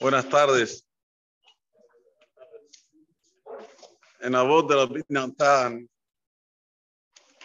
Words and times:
Buenas 0.00 0.26
tardes. 0.30 0.82
En 4.20 4.32
la 4.32 4.42
voz 4.42 4.66
de 4.66 4.74
la 4.74 4.86
Binatán 4.86 5.90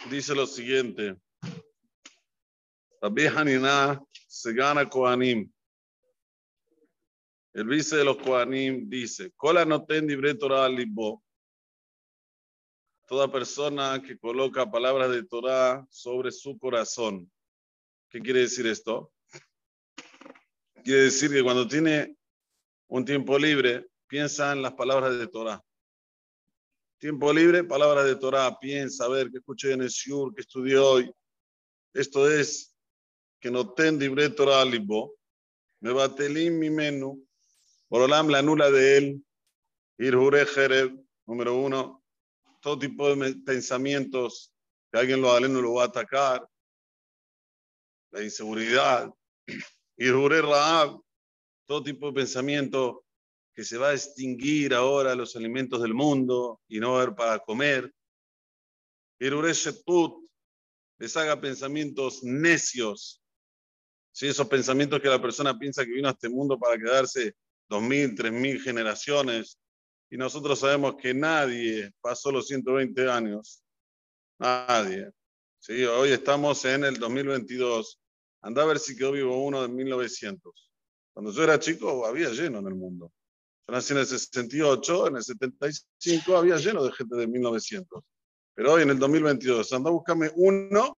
dice 0.08 0.34
lo 0.34 0.46
siguiente. 0.46 1.20
Rabbi 3.02 3.26
Haniná 3.26 4.02
se 4.26 4.54
gana 4.54 4.88
Kohanim. 4.88 5.52
El 7.52 7.66
vice 7.66 7.96
de 7.96 8.06
los 8.06 8.16
Kohanim 8.16 8.88
dice, 8.88 9.32
Kola 9.32 9.66
no 9.66 9.84
ten 9.84 10.08
Torah 10.38 10.66
libo. 10.66 11.22
Toda 13.06 13.30
persona 13.30 14.00
que 14.02 14.18
coloca 14.18 14.70
palabras 14.70 15.10
de 15.10 15.24
Torah 15.24 15.86
sobre 15.90 16.32
su 16.32 16.58
corazón. 16.58 17.30
¿Qué 18.08 18.18
quiere 18.18 18.40
decir 18.40 18.66
esto? 18.66 19.12
Quiere 20.82 21.02
decir 21.02 21.30
que 21.30 21.42
cuando 21.42 21.68
tiene 21.68 22.15
un 22.88 23.04
tiempo 23.04 23.38
libre, 23.38 23.86
piensa 24.06 24.52
en 24.52 24.62
las 24.62 24.74
palabras 24.74 25.18
de 25.18 25.26
Torah. 25.26 25.62
Tiempo 26.98 27.32
libre, 27.32 27.64
palabras 27.64 28.06
de 28.06 28.16
Torah, 28.16 28.56
piensa, 28.58 29.04
a 29.04 29.08
ver, 29.08 29.30
qué 29.30 29.38
escuché 29.38 29.72
en 29.72 29.82
el 29.82 29.88
Shur, 29.88 30.34
qué 30.34 30.40
estudié 30.40 30.78
hoy. 30.78 31.12
Esto 31.92 32.28
es 32.28 32.74
que 33.40 33.50
no 33.50 33.72
ten 33.72 33.98
libre 33.98 34.30
Torah 34.30 34.64
libo. 34.64 35.14
Me 35.80 35.92
batelim 35.92 36.58
mi 36.58 36.70
menú. 36.70 37.22
Borolam 37.88 38.28
la 38.28 38.42
nula 38.42 38.70
de 38.70 38.96
él. 38.96 39.24
Irjure 39.98 40.46
Jereb, 40.46 40.98
número 41.26 41.54
uno. 41.54 42.02
Todo 42.60 42.78
tipo 42.78 43.14
de 43.14 43.34
pensamientos 43.44 44.52
que 44.90 44.98
alguien 44.98 45.20
lo 45.20 45.38
no 45.38 45.60
lo 45.60 45.74
va 45.74 45.84
a 45.84 45.86
atacar. 45.86 46.48
La 48.10 48.22
inseguridad. 48.22 49.12
Irjure 49.98 50.42
Raab, 50.42 51.00
todo 51.66 51.82
tipo 51.82 52.06
de 52.06 52.12
pensamiento 52.12 53.04
que 53.54 53.64
se 53.64 53.78
va 53.78 53.88
a 53.88 53.94
extinguir 53.94 54.74
ahora 54.74 55.14
los 55.14 55.34
alimentos 55.34 55.82
del 55.82 55.94
mundo 55.94 56.60
y 56.68 56.78
no 56.78 56.92
va 56.92 56.98
a 56.98 57.02
haber 57.02 57.14
para 57.14 57.38
comer. 57.40 57.92
Iruresheput 59.18 60.26
les 60.98 61.16
haga 61.16 61.40
pensamientos 61.40 62.22
necios. 62.22 63.22
¿Sí? 64.12 64.28
Esos 64.28 64.46
pensamientos 64.48 65.00
que 65.00 65.08
la 65.08 65.20
persona 65.20 65.58
piensa 65.58 65.84
que 65.84 65.92
vino 65.92 66.08
a 66.08 66.12
este 66.12 66.28
mundo 66.28 66.58
para 66.58 66.78
quedarse 66.78 67.34
dos 67.68 67.82
mil, 67.82 68.14
tres 68.14 68.32
mil 68.32 68.60
generaciones. 68.60 69.58
Y 70.10 70.16
nosotros 70.16 70.58
sabemos 70.58 70.96
que 70.96 71.12
nadie 71.12 71.92
pasó 72.00 72.30
los 72.30 72.46
120 72.46 73.10
años. 73.10 73.62
Nadie. 74.38 75.10
¿Sí? 75.58 75.84
Hoy 75.84 76.10
estamos 76.10 76.64
en 76.64 76.84
el 76.84 76.98
2022. 76.98 77.98
Anda 78.42 78.62
a 78.62 78.66
ver 78.66 78.78
si 78.78 78.96
quedó 78.96 79.12
vivo 79.12 79.42
uno 79.44 79.62
de 79.62 79.68
1900. 79.68 80.65
Cuando 81.16 81.32
yo 81.32 81.44
era 81.44 81.58
chico 81.58 82.04
había 82.04 82.28
lleno 82.28 82.58
en 82.58 82.66
el 82.66 82.74
mundo. 82.74 83.10
Yo 83.66 83.74
nací 83.74 83.94
en 83.94 84.00
el 84.00 84.06
68, 84.06 85.06
en 85.06 85.16
el 85.16 85.22
75 85.22 86.36
había 86.36 86.58
lleno 86.58 86.84
de 86.84 86.92
gente 86.92 87.16
de 87.16 87.26
1900. 87.26 88.04
Pero 88.54 88.74
hoy 88.74 88.82
en 88.82 88.90
el 88.90 88.98
2022, 88.98 89.72
anda 89.72 89.88
a 89.88 89.94
buscarme 89.94 90.30
uno 90.34 90.98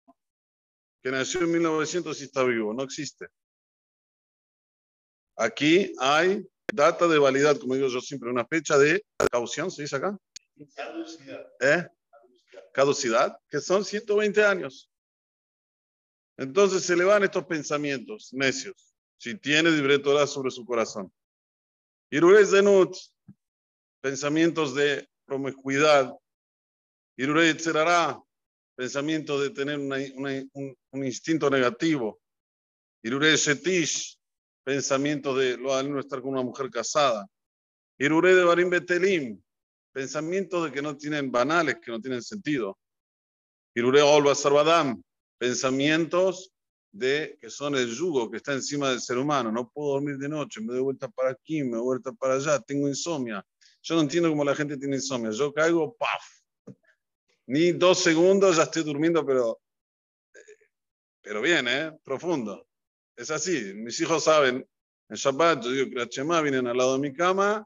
que 1.03 1.11
nació 1.11 1.41
en 1.41 1.51
1900 1.51 2.19
y 2.19 2.23
está 2.23 2.43
vivo. 2.43 2.73
No 2.73 2.81
existe. 2.81 3.27
Aquí 5.35 5.93
hay 5.99 6.43
data 6.73 7.07
de 7.07 7.19
validad, 7.19 7.55
como 7.59 7.75
digo 7.75 7.87
yo 7.87 8.01
siempre, 8.01 8.31
una 8.31 8.47
fecha 8.47 8.75
de 8.79 9.05
caución, 9.31 9.69
¿se 9.69 9.83
dice 9.83 9.97
acá? 9.97 10.17
Caducidad. 10.73 11.47
¿Eh? 11.59 11.87
Caducidad, 12.73 13.37
que 13.47 13.61
son 13.61 13.85
120 13.85 14.43
años. 14.43 14.89
Entonces 16.37 16.81
se 16.81 16.95
le 16.95 17.03
van 17.03 17.23
estos 17.23 17.45
pensamientos 17.45 18.33
necios 18.33 18.86
si 19.17 19.37
tiene 19.37 19.71
libre 19.71 19.99
Torah 19.99 20.27
sobre 20.27 20.51
su 20.51 20.65
corazón. 20.65 21.11
Irure 22.11 22.45
Zenut, 22.45 22.95
pensamientos 24.01 24.75
de 24.75 25.07
promiscuidad. 25.25 26.13
Irure 27.17 27.53
Tzerará, 27.55 28.21
pensamientos 28.75 29.41
de 29.41 29.49
tener 29.49 29.79
un, 29.79 31.03
instinto 31.03 31.49
negativo. 31.49 32.19
Irure 33.03 33.35
Shetish, 33.35 34.17
pensamientos 34.63 35.37
de 35.37 35.57
lo 35.57 35.81
no 35.83 35.99
estar 35.99 36.21
con 36.21 36.31
una 36.31 36.43
mujer 36.43 36.69
casada. 36.69 37.27
Irure 37.97 38.35
de 38.35 38.43
Barim 38.43 38.69
Betelim, 38.69 39.41
pensamientos 39.91 40.65
de 40.65 40.71
que 40.71 40.81
no 40.81 40.95
tienen 40.95 41.31
banales, 41.31 41.77
que 41.81 41.91
no 41.91 41.99
tienen 41.99 42.21
sentido. 42.21 42.77
Irure 43.75 44.01
Olva 44.01 44.35
Sarvadam, 44.35 45.01
pensamientos 45.39 46.51
de 46.97 47.37
que 47.39 47.49
son 47.49 47.75
el 47.75 47.93
yugo 47.93 48.29
que 48.29 48.37
está 48.37 48.53
encima 48.53 48.89
del 48.89 49.01
ser 49.01 49.17
humano. 49.17 49.51
No 49.51 49.69
puedo 49.69 49.93
dormir 49.93 50.17
de 50.17 50.29
noche, 50.29 50.61
me 50.61 50.73
doy 50.73 50.81
vuelta 50.81 51.07
para 51.07 51.31
aquí, 51.31 51.63
me 51.63 51.77
doy 51.77 51.81
vuelta 51.81 52.11
para 52.11 52.35
allá, 52.35 52.59
tengo 52.59 52.87
insomnia. 52.87 53.45
Yo 53.81 53.95
no 53.95 54.01
entiendo 54.01 54.29
cómo 54.29 54.43
la 54.43 54.55
gente 54.55 54.77
tiene 54.77 54.95
insomnia. 54.95 55.31
Yo 55.31 55.53
caigo, 55.53 55.95
¡paf! 55.95 56.23
Ni 57.45 57.71
dos 57.71 57.99
segundos 57.99 58.57
ya 58.57 58.63
estoy 58.63 58.83
durmiendo, 58.83 59.25
pero, 59.25 59.59
pero 61.21 61.41
bien, 61.41 61.67
¿eh? 61.67 61.97
Profundo. 62.03 62.67
Es 63.15 63.31
así. 63.31 63.73
Mis 63.75 63.99
hijos 64.01 64.25
saben. 64.25 64.67
En 65.09 65.15
Shabbat, 65.15 65.63
yo 65.63 65.71
digo 65.71 65.89
que 65.89 65.95
la 65.95 66.09
Chema 66.09 66.41
vienen 66.41 66.67
al 66.67 66.75
lado 66.75 66.93
de 66.93 66.99
mi 66.99 67.13
cama, 67.13 67.65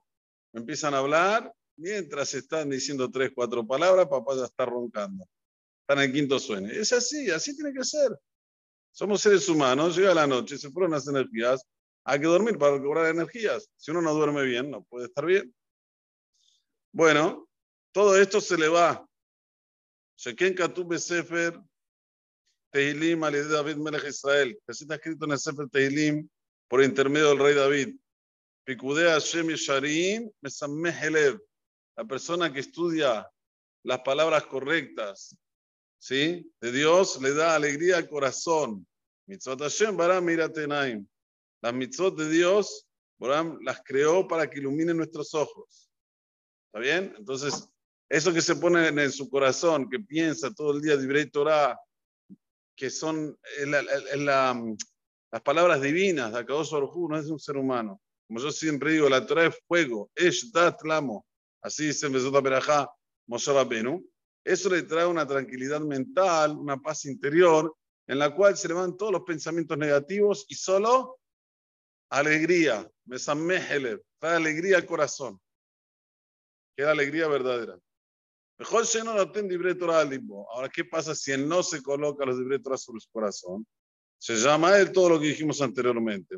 me 0.54 0.60
empiezan 0.60 0.94
a 0.94 1.00
hablar, 1.00 1.52
mientras 1.76 2.36
están 2.36 2.70
diciendo 2.70 3.10
tres, 3.10 3.32
cuatro 3.34 3.66
palabras, 3.66 4.08
papá 4.08 4.36
ya 4.36 4.46
está 4.46 4.66
roncando. 4.66 5.26
Está 5.82 5.94
en 5.94 6.10
el 6.10 6.14
quinto 6.14 6.38
sueño. 6.38 6.70
Es 6.70 6.94
así, 6.94 7.32
así 7.32 7.56
tiene 7.56 7.74
que 7.74 7.84
ser. 7.84 8.12
Somos 8.92 9.22
seres 9.22 9.48
humanos, 9.48 9.96
llega 9.96 10.14
la 10.14 10.28
noche, 10.28 10.58
se 10.58 10.70
fueron 10.70 10.92
las 10.92 11.08
energías, 11.08 11.66
hay 12.04 12.20
que 12.20 12.28
dormir 12.28 12.58
para 12.58 12.76
recobrar 12.78 13.08
energías. 13.08 13.70
Si 13.78 13.92
uno 13.92 14.02
no 14.02 14.14
duerme 14.14 14.44
bien, 14.44 14.70
no 14.70 14.84
puede 14.84 15.06
estar 15.06 15.26
bien. 15.26 15.54
Bueno, 16.92 17.48
todo 17.92 18.18
esto 18.18 18.42
se 18.42 18.58
le 18.58 18.68
va. 18.68 19.08
Sheken 20.18 20.54
Katub 20.54 20.98
Sefer 20.98 21.60
Tehilim 22.72 23.24
al 23.24 23.50
David 23.50 23.78
Melech 23.78 24.06
Israel, 24.06 24.58
está 24.68 24.96
escrito 24.96 25.26
en 25.26 25.32
el 25.32 25.40
Sefer 25.40 25.68
Tehilim 25.70 26.28
por 26.68 26.84
intermedio 26.84 27.30
del 27.30 27.40
rey 27.40 27.54
David. 27.56 27.96
Pikudea 28.64 29.14
Hashem 29.14 29.50
Yesharim 29.50 30.30
Mesameh 30.42 31.40
La 31.96 32.06
persona 32.06 32.52
que 32.52 32.60
estudia 32.60 33.28
las 33.84 34.00
palabras 34.02 34.46
correctas 34.46 35.36
¿sí? 36.02 36.52
De 36.60 36.72
Dios 36.72 37.22
le 37.22 37.34
da 37.34 37.56
alegría 37.56 37.98
al 37.98 38.10
corazón. 38.10 38.86
Mitzvot 39.28 39.62
Hashem, 39.62 39.96
Baram, 39.96 40.26
Miratenaim. 40.26 41.08
Las 41.62 41.74
mitzvot 41.74 42.18
de 42.18 42.28
Dios, 42.28 42.88
Baram 43.20 43.60
las 43.62 43.82
creó 43.84 44.28
para 44.28 44.50
que 44.50 44.60
iluminen 44.60 44.98
nuestros 44.98 45.34
ojos. 45.36 45.92
¿Está 46.66 46.80
bien? 46.80 47.14
Entonces, 47.18 47.70
eso 48.10 48.34
que 48.34 48.42
se 48.42 48.56
pone 48.56 48.88
en 48.88 49.12
su 49.12 49.30
corazón, 49.30 49.90
que 49.90 50.00
piensa 50.00 50.52
todo 50.52 50.72
el 50.72 50.82
día 50.82 50.98
de 50.98 51.26
Torah, 51.28 51.80
que 52.76 52.90
son 52.90 53.38
las 53.68 55.42
palabras 55.44 55.82
divinas 55.82 56.34
de 56.34 56.40
Akadosh 56.40 56.72
Baruj 56.72 57.10
no 57.10 57.18
es 57.18 57.28
un 57.28 57.40
ser 57.40 57.58
humano. 57.58 58.02
Como 58.28 58.40
yo 58.40 58.52
siempre 58.52 58.94
digo, 58.94 59.08
la 59.08 59.26
Torah 59.26 59.46
es 59.46 59.56
fuego, 59.68 60.10
es 60.16 60.52
dat. 60.52 60.80
Así 61.62 61.88
dice 61.88 62.10
Mesota 62.10 62.42
Berajá, 62.42 62.90
Moshe 63.28 63.54
Rabbeinu. 63.54 64.04
Eso 64.44 64.70
le 64.70 64.84
trae 64.84 65.06
una 65.06 65.28
tranquilidad 65.28 65.82
mental, 65.82 66.58
una 66.58 66.78
paz 66.78 67.06
interior, 67.06 67.76
en 68.08 68.20
la 68.20 68.34
cual 68.36 68.58
se 68.58 68.68
le 68.68 68.74
van 68.74 68.98
todos 68.98 69.12
los 69.12 69.22
pensamientos 69.22 69.78
negativos 69.78 70.46
y 70.50 70.56
solo 70.56 71.20
alegría. 72.10 72.90
Mesamehelev, 73.06 74.02
trae 74.20 74.36
alegría 74.36 74.78
al 74.78 74.86
corazón. 74.86 75.40
Que 76.76 76.84
es 76.84 76.88
alegría 76.88 77.28
verdadera. 77.28 77.78
Mejor 78.58 78.86
si 78.86 79.00
no 79.00 79.16
lo 79.16 79.32
ten 79.32 79.50
Torah 79.80 80.08
Ahora, 80.54 80.70
¿qué 80.70 80.86
pasa 80.86 81.16
si 81.16 81.32
él 81.32 81.48
no 81.48 81.64
se 81.64 81.82
coloca 81.82 82.26
los 82.26 82.38
libre 82.38 82.60
sobre 82.78 83.00
su 83.00 83.10
corazón? 83.12 83.66
Se 84.20 84.36
llama 84.36 84.78
él 84.78 84.92
todo 84.92 85.10
lo 85.10 85.20
que 85.20 85.28
dijimos 85.28 85.62
anteriormente. 85.62 86.36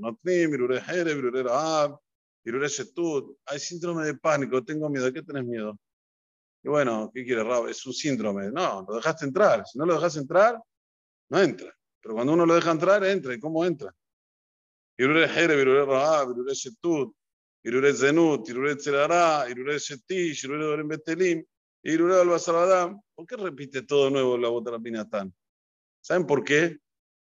Hay 3.45 3.59
síndrome 3.59 4.05
de 4.05 4.13
pánico, 4.13 4.63
tengo 4.63 4.89
miedo. 4.89 5.11
¿Qué 5.11 5.21
tenés 5.21 5.43
miedo? 5.43 5.77
Y 6.63 6.69
bueno, 6.69 7.11
¿qué 7.13 7.25
quiere 7.25 7.43
Rab? 7.43 7.67
Es 7.67 7.85
un 7.85 7.93
síndrome. 7.93 8.49
No, 8.49 8.85
lo 8.87 8.95
dejaste 8.95 9.25
entrar. 9.25 9.65
Si 9.67 9.77
no 9.77 9.85
lo 9.85 9.95
dejas 9.95 10.15
entrar, 10.15 10.57
no 11.29 11.39
entra. 11.39 11.75
Pero 12.01 12.15
cuando 12.15 12.33
uno 12.33 12.45
lo 12.45 12.55
deja 12.55 12.71
entrar, 12.71 13.03
entra. 13.03 13.33
¿Y 13.33 13.39
cómo 13.39 13.65
entra? 13.65 13.93
Irure 14.97 15.27
Jere, 15.27 15.59
Irure 15.61 15.85
Raab, 15.85 16.31
Irure 16.31 16.53
Shetut, 16.53 17.13
Irure 17.63 17.93
Zenut, 17.93 18.47
Irure 18.47 18.75
Tzerara, 18.75 19.49
Irure 19.49 19.77
Shetish, 19.77 20.45
Irure 20.45 20.63
Dorim 20.63 20.87
Betelim, 20.87 21.43
Irure 21.83 22.21
Albasarabadam. 22.21 23.01
¿Por 23.13 23.25
qué 23.27 23.35
repite 23.35 23.81
todo 23.81 24.09
nuevo 24.09 24.37
la 24.37 24.47
bota 24.49 24.79
Pinatán? 24.79 25.33
¿Saben 25.99 26.25
por 26.25 26.43
qué? 26.43 26.77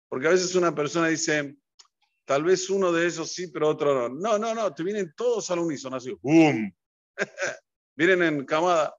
Porque 0.09 0.29
a 0.29 0.31
veces 0.31 0.55
una 0.55 0.75
persona 0.75 1.09
dice, 1.09 1.57
tal 2.25 2.45
vez 2.45 2.71
uno 2.71 2.93
de 2.93 3.07
esos 3.07 3.33
sí, 3.33 3.49
pero 3.49 3.69
otro 3.69 4.09
no. 4.09 4.15
No, 4.15 4.39
no, 4.39 4.55
no, 4.55 4.73
te 4.73 4.85
vienen 4.85 5.13
todos 5.17 5.51
al 5.51 5.61
unísono, 5.61 5.97
así, 5.97 6.17
¡boom! 6.21 6.73
vienen 7.97 8.23
en 8.23 8.45
camada. 8.45 8.95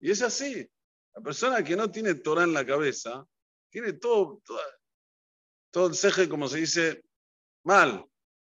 Y 0.00 0.10
es 0.10 0.22
así. 0.22 0.68
La 1.14 1.22
persona 1.22 1.64
que 1.64 1.76
no 1.76 1.90
tiene 1.90 2.14
Torah 2.14 2.44
en 2.44 2.52
la 2.52 2.66
cabeza, 2.66 3.26
tiene 3.70 3.94
todo, 3.94 4.42
todo, 5.70 5.86
el 5.88 5.94
ceje, 5.94 6.28
como 6.28 6.48
se 6.48 6.58
dice, 6.58 7.02
mal. 7.64 8.04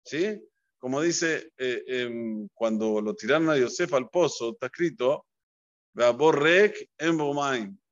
¿Sí? 0.03 0.41
como 0.79 1.01
dice, 1.01 1.51
eh, 1.57 1.83
em, 1.87 2.47
cuando 2.53 3.01
lo 3.01 3.13
tiraron 3.13 3.49
a 3.49 3.57
Yosef 3.57 3.93
al 3.93 4.09
pozo, 4.09 4.51
está 4.51 4.67
escrito, 4.67 5.25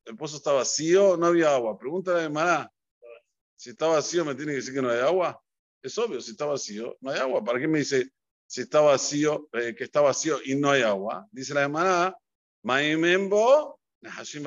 El 0.06 0.16
pozo 0.18 0.38
está 0.38 0.54
vacío, 0.54 1.18
no 1.18 1.26
había 1.26 1.54
agua. 1.54 1.78
Pregúntale 1.78 2.24
a 2.24 2.30
Mará, 2.30 2.72
si 3.58 3.72
está 3.72 3.88
vacío, 3.88 4.24
¿me 4.24 4.36
tiene 4.36 4.54
que 4.54 4.58
decir 4.58 4.74
que 4.74 4.82
no 4.82 4.90
hay 4.90 5.00
agua? 5.00 5.42
Es 5.82 5.98
obvio, 5.98 6.22
si 6.22 6.32
está 6.32 6.46
vacío, 6.46 6.98
no 7.02 7.12
hay 7.12 7.20
agua. 7.20 7.44
¿Para 7.44 7.60
qué 7.60 7.68
me 7.68 7.80
dice 7.80 8.10
si 8.46 8.62
está 8.62 8.80
vacío, 8.80 9.50
eh, 9.52 9.76
que 9.76 9.84
está 9.84 10.00
vacío 10.00 10.40
y 10.46 10.56
no 10.56 10.72
hay 10.72 10.84
agua? 10.84 11.28
Dice 11.32 11.54
la 11.54 11.64
hermana, 11.64 12.16
Maimembo, 12.68 13.80
Nahashim 14.02 14.46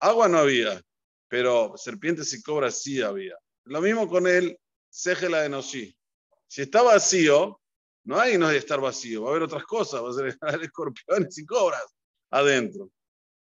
Agua 0.00 0.28
no 0.28 0.38
había, 0.38 0.82
pero 1.28 1.72
serpientes 1.78 2.34
y 2.34 2.42
cobras 2.42 2.82
sí 2.82 3.00
había. 3.00 3.34
Lo 3.64 3.80
mismo 3.80 4.06
con 4.06 4.26
el 4.26 4.58
Sejela 4.90 5.40
de 5.40 5.48
Noshi. 5.48 5.96
Si 6.46 6.60
está 6.60 6.82
vacío, 6.82 7.58
no 8.04 8.20
hay 8.20 8.36
no 8.36 8.48
hay 8.48 8.58
estar 8.58 8.82
vacío, 8.82 9.22
va 9.22 9.28
a 9.28 9.30
haber 9.30 9.44
otras 9.44 9.64
cosas, 9.64 10.02
va 10.02 10.10
a 10.10 10.12
ser 10.12 10.36
escorpiones 10.62 11.38
y 11.38 11.46
cobras 11.46 11.86
adentro. 12.30 12.90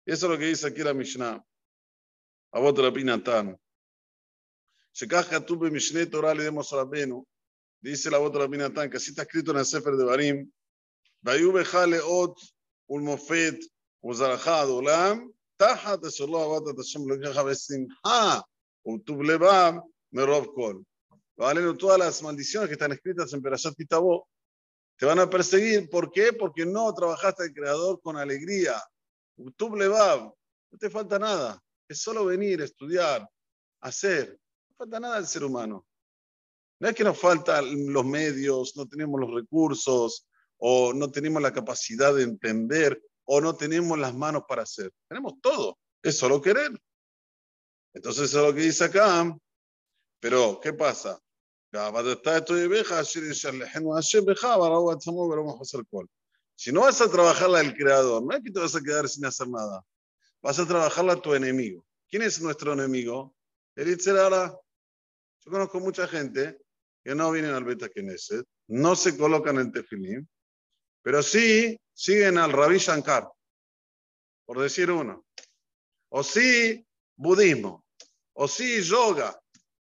Eso 0.03 0.25
es 0.25 0.31
lo 0.31 0.39
que 0.39 0.45
dice 0.47 0.65
aquí 0.65 0.81
la 0.81 0.95
Mishnah. 0.95 1.39
A 2.53 2.59
vos 2.59 2.73
te 2.73 2.81
la 2.81 2.91
pinatán. 2.91 3.55
tupe 5.45 5.69
Mishneh 5.69 6.07
Torah 6.07 6.33
le 6.33 6.45
demos 6.45 6.73
a 6.73 6.89
Dice 7.79 8.09
la 8.09 8.17
Botra 8.17 8.49
Pinatán, 8.49 8.89
que 8.89 8.97
así 8.97 9.11
está 9.11 9.21
escrito 9.21 9.51
en 9.51 9.57
el 9.57 9.65
Sefer 9.65 9.93
de 9.93 10.03
Barim. 10.03 10.51
Vayube 11.21 11.63
Jale 11.63 11.99
Ot 12.03 12.35
ולמופת 12.90 13.54
וזרעך 14.04 14.48
עד 14.48 14.68
עולם, 14.68 15.28
תחת 15.56 16.04
אשר 16.04 16.26
לא 16.26 16.44
עבדת 16.44 16.74
את 16.74 16.80
השם 16.80 17.00
אלוקיך 17.10 17.38
בשמחה 17.38 18.40
וטוב 18.86 19.22
לבב 19.22 19.72
מרוב 20.12 20.46
כל. 20.54 20.76
Valen 21.38 21.76
todas 21.78 21.98
las 21.98 22.22
maldiciones 22.22 22.68
que 22.68 22.74
están 22.74 22.92
escritas 22.92 23.32
en 23.32 23.42
Perashat 23.42 23.74
Kitabó. 23.74 24.28
Te 24.96 25.06
van 25.06 25.18
a 25.18 25.28
perseguir. 25.28 25.88
¿Por 25.88 26.12
qué? 26.12 26.32
Porque 26.32 26.64
no 26.66 26.92
trabajaste 26.94 27.44
al 27.44 27.54
Creador 27.54 28.00
con 28.02 28.16
alegría. 28.16 28.74
Utub 29.36 29.74
Levav. 29.76 30.32
No 30.70 30.78
te 30.78 30.90
falta 30.90 31.18
nada. 31.18 31.60
Es 31.88 32.02
solo 32.02 32.26
venir, 32.26 32.60
estudiar, 32.60 33.26
hacer 33.80 34.38
falta 34.82 34.98
nada 34.98 35.16
al 35.16 35.26
ser 35.26 35.44
humano. 35.44 35.86
No 36.80 36.88
es 36.88 36.94
que 36.94 37.04
nos 37.04 37.18
faltan 37.18 37.92
los 37.92 38.04
medios, 38.04 38.76
no 38.76 38.88
tenemos 38.88 39.20
los 39.20 39.32
recursos, 39.32 40.26
o 40.57 40.93
no 40.93 41.11
tenemos 41.11 41.41
la 41.41 41.53
capacidad 41.53 42.13
de 42.13 42.23
entender, 42.23 43.01
o 43.25 43.41
no 43.41 43.55
tenemos 43.55 43.97
las 43.99 44.13
manos 44.13 44.43
para 44.47 44.63
hacer. 44.63 44.91
Tenemos 45.07 45.33
todo. 45.41 45.77
Es 46.01 46.17
solo 46.17 46.41
querer. 46.41 46.71
Entonces, 47.93 48.29
eso 48.29 48.41
es 48.41 48.47
lo 48.47 48.53
que 48.55 48.61
dice 48.61 48.85
acá. 48.85 49.37
Pero, 50.19 50.59
¿qué 50.61 50.73
pasa? 50.73 51.19
Si 56.55 56.71
no 56.71 56.81
vas 56.81 57.01
a 57.01 57.11
trabajarla 57.11 57.59
al 57.59 57.75
creador, 57.75 58.23
no 58.23 58.35
es 58.35 58.43
que 58.43 58.51
te 58.51 58.59
vas 58.59 58.75
a 58.75 58.81
quedar 58.81 59.07
sin 59.09 59.25
hacer 59.25 59.47
nada. 59.49 59.83
Vas 60.41 60.57
a 60.59 60.65
trabajarla 60.65 61.13
a 61.13 61.21
tu 61.21 61.33
enemigo. 61.33 61.85
¿Quién 62.09 62.21
es 62.21 62.41
nuestro 62.41 62.73
enemigo? 62.73 63.35
El 63.75 63.89
Itzerara. 63.89 64.57
Yo 65.41 65.51
conozco 65.51 65.79
mucha 65.79 66.07
gente 66.07 66.59
que 67.03 67.13
no 67.13 67.31
vienen 67.31 67.53
al 67.53 67.63
Beta 67.63 67.89
Knesset, 67.89 68.45
no 68.67 68.95
se 68.95 69.17
colocan 69.17 69.59
en 69.59 69.71
tefilín, 69.71 70.27
pero 71.07 71.23
sí 71.23 71.79
siguen 71.93 72.37
al 72.37 72.51
Rabbi 72.51 72.79
Shankar, 72.79 73.31
por 74.43 74.59
decir 74.59 74.91
uno. 74.91 75.25
O 76.09 76.21
sí 76.21 76.85
budismo, 77.15 77.85
o 78.33 78.45
sí 78.45 78.81
yoga. 78.81 79.41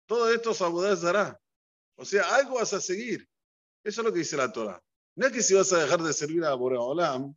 Todo 0.05 0.33
esto 0.33 0.51
es 0.51 1.01
dará. 1.01 1.37
O 1.97 2.05
sea, 2.05 2.35
algo 2.35 2.55
vas 2.55 2.71
a 2.71 2.79
seguir. 2.79 3.27
Eso 3.83 3.99
es 3.99 4.05
lo 4.05 4.13
que 4.13 4.19
dice 4.19 4.37
la 4.37 4.49
Torah. 4.49 4.81
No 5.17 5.27
es 5.27 5.33
que 5.33 5.43
si 5.43 5.55
vas 5.55 5.73
a 5.73 5.79
dejar 5.79 6.01
de 6.01 6.13
servir 6.13 6.45
a 6.45 6.53
Boreolam, 6.53 7.35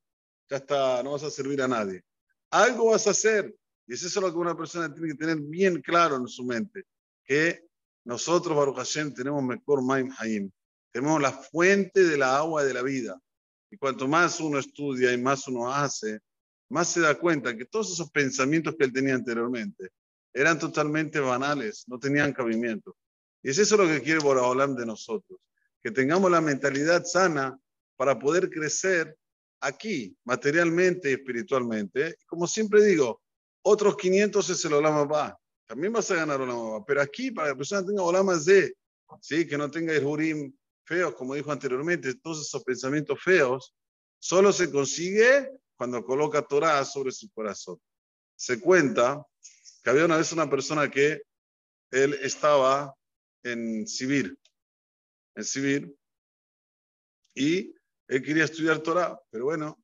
ya 0.49 0.59
está, 0.59 1.03
no 1.03 1.11
vas 1.11 1.25
a 1.25 1.31
servir 1.33 1.61
a 1.61 1.67
nadie. 1.67 2.05
Algo 2.51 2.93
vas 2.93 3.09
a 3.09 3.11
hacer. 3.11 3.53
Y 3.89 3.95
es 3.95 4.03
eso 4.05 4.21
lo 4.21 4.31
que 4.31 4.39
una 4.39 4.57
persona 4.57 4.95
tiene 4.95 5.09
que 5.09 5.19
tener 5.19 5.41
bien 5.41 5.83
claro 5.83 6.15
en 6.19 6.29
su 6.29 6.45
mente. 6.45 6.85
Que 7.25 7.65
nosotros, 8.05 8.57
Baruch 8.57 8.77
Hashem, 8.77 9.13
tenemos 9.13 9.43
Mekor 9.43 9.83
Maim 9.83 10.15
Haim. 10.19 10.53
Tenemos 10.93 11.21
la 11.21 11.33
fuente 11.33 12.05
de 12.05 12.17
la 12.17 12.37
agua 12.37 12.63
de 12.63 12.75
la 12.75 12.83
vida. 12.83 13.21
Y 13.73 13.79
cuanto 13.79 14.07
más 14.07 14.39
uno 14.39 14.59
estudia 14.59 15.15
y 15.15 15.19
más 15.19 15.49
uno 15.49 15.73
hace, 15.73 16.21
más 16.69 16.89
se 16.89 17.01
da 17.01 17.19
cuenta 17.19 17.57
que 17.57 17.65
todos 17.65 17.91
esos 17.91 18.11
pensamientos 18.11 18.77
que 18.79 18.85
él 18.85 18.93
tenía 18.93 19.15
anteriormente 19.15 19.89
eran 20.35 20.59
totalmente 20.59 21.19
banales, 21.21 21.85
no 21.87 21.99
tenían 21.99 22.35
cabimiento. 22.35 22.95
Y 23.43 23.49
es 23.49 23.57
eso 23.57 23.79
lo 23.79 23.87
que 23.87 24.03
quiere 24.03 24.21
Boraholam 24.21 24.77
de 24.77 24.85
nosotros, 24.85 25.41
que 25.83 25.91
tengamos 25.91 26.31
la 26.31 26.43
mentalidad 26.43 27.03
sana 27.05 27.59
para 27.97 28.19
poder 28.19 28.51
crecer 28.51 29.17
aquí, 29.61 30.15
materialmente 30.25 31.11
y 31.11 31.15
espiritualmente. 31.15 32.17
como 32.27 32.47
siempre 32.47 32.85
digo, 32.85 33.23
otros 33.63 33.97
500 33.97 34.51
es 34.51 34.65
el 34.67 34.75
Olam 34.75 35.11
va 35.11 35.35
también 35.67 35.95
vas 35.95 36.11
a 36.11 36.17
ganar 36.17 36.43
Olam 36.43 36.85
Pero 36.85 37.01
aquí, 37.01 37.31
para 37.31 37.47
que 37.47 37.53
la 37.53 37.57
persona 37.57 37.87
tenga 37.87 38.03
Olamas 38.03 38.45
de, 38.45 38.75
¿sí? 39.23 39.47
que 39.47 39.57
no 39.57 39.71
tenga 39.71 39.95
el 39.95 40.05
Hurim 40.05 40.53
feos, 40.85 41.15
como 41.15 41.35
dijo 41.35 41.53
anteriormente, 41.53 42.15
todos 42.15 42.47
esos 42.47 42.63
pensamientos 42.65 43.23
feos, 43.23 43.75
solo 44.19 44.53
se 44.53 44.71
consigue 44.71 45.51
cuando 45.77 46.05
coloca 46.05 46.43
Torah 46.43 46.85
sobre 46.85 47.13
su 47.13 47.31
corazón. 47.31 47.81
Se 48.37 48.61
cuenta 48.61 49.25
que 49.83 49.91
había 49.91 50.05
una 50.05 50.17
vez 50.17 50.33
una 50.33 50.49
persona 50.49 50.91
que 50.91 51.23
él 51.91 52.15
estaba 52.23 52.95
en 53.43 53.87
Sibir, 53.87 54.39
en 55.35 55.45
Sibir, 55.45 55.97
y 57.35 57.75
él 58.09 58.23
quería 58.23 58.45
estudiar 58.45 58.81
Torah, 58.81 59.19
pero 59.31 59.47
bueno, 59.47 59.83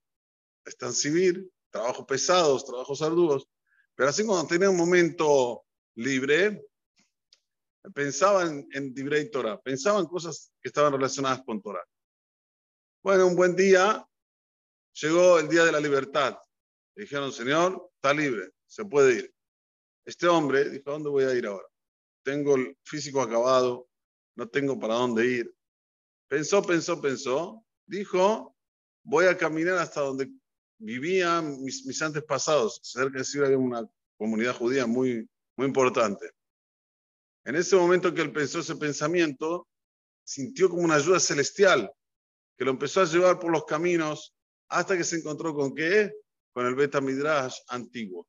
está 0.64 0.86
en 0.86 0.92
Sibir, 0.92 1.50
trabajos 1.70 2.06
pesados, 2.06 2.64
trabajos 2.64 3.02
arduos, 3.02 3.48
pero 3.94 4.10
así 4.10 4.24
cuando 4.24 4.46
tenía 4.46 4.70
un 4.70 4.76
momento 4.76 5.64
libre, 5.96 6.64
pensaban 7.94 8.66
en 8.72 8.94
Dibrei 8.94 9.30
Torah, 9.30 9.60
pensaban 9.60 10.06
cosas 10.06 10.52
que 10.60 10.68
estaban 10.68 10.92
relacionadas 10.92 11.42
con 11.44 11.60
Torah. 11.60 11.84
Bueno, 13.02 13.26
un 13.26 13.36
buen 13.36 13.54
día, 13.54 14.06
llegó 15.00 15.38
el 15.38 15.48
día 15.48 15.64
de 15.64 15.72
la 15.72 15.80
libertad. 15.80 16.36
Le 16.94 17.04
dijeron, 17.04 17.32
Señor, 17.32 17.90
está 17.94 18.12
libre, 18.12 18.50
se 18.66 18.84
puede 18.84 19.14
ir. 19.14 19.34
Este 20.04 20.26
hombre 20.26 20.68
dijo, 20.68 20.90
¿a 20.90 20.92
dónde 20.94 21.10
voy 21.10 21.24
a 21.24 21.34
ir 21.34 21.46
ahora? 21.46 21.66
Tengo 22.24 22.56
el 22.56 22.76
físico 22.82 23.20
acabado, 23.20 23.88
no 24.36 24.48
tengo 24.48 24.78
para 24.78 24.94
dónde 24.94 25.26
ir. 25.26 25.54
Pensó, 26.28 26.62
pensó, 26.62 27.00
pensó. 27.00 27.64
Dijo, 27.86 28.56
voy 29.02 29.26
a 29.26 29.36
caminar 29.36 29.78
hasta 29.78 30.00
donde 30.00 30.30
vivían 30.78 31.62
mis, 31.62 31.84
mis 31.86 32.00
antepasados. 32.02 32.80
Cerca 32.82 33.18
de 33.18 33.24
Siria 33.24 33.46
había 33.46 33.58
una 33.58 33.88
comunidad 34.16 34.54
judía 34.54 34.86
muy, 34.86 35.28
muy 35.56 35.66
importante. 35.66 36.30
En 37.48 37.56
ese 37.56 37.76
momento 37.76 38.12
que 38.12 38.20
él 38.20 38.30
pensó 38.30 38.58
ese 38.58 38.76
pensamiento, 38.76 39.66
sintió 40.22 40.68
como 40.68 40.82
una 40.82 40.96
ayuda 40.96 41.18
celestial 41.18 41.90
que 42.54 42.64
lo 42.66 42.72
empezó 42.72 43.00
a 43.00 43.06
llevar 43.06 43.38
por 43.38 43.50
los 43.50 43.64
caminos 43.64 44.34
hasta 44.68 44.98
que 44.98 45.02
se 45.02 45.16
encontró 45.16 45.54
con 45.54 45.74
qué? 45.74 46.12
Con 46.52 46.66
el 46.66 46.74
Beta 46.74 47.00
Midrash 47.00 47.56
antiguo. 47.68 48.28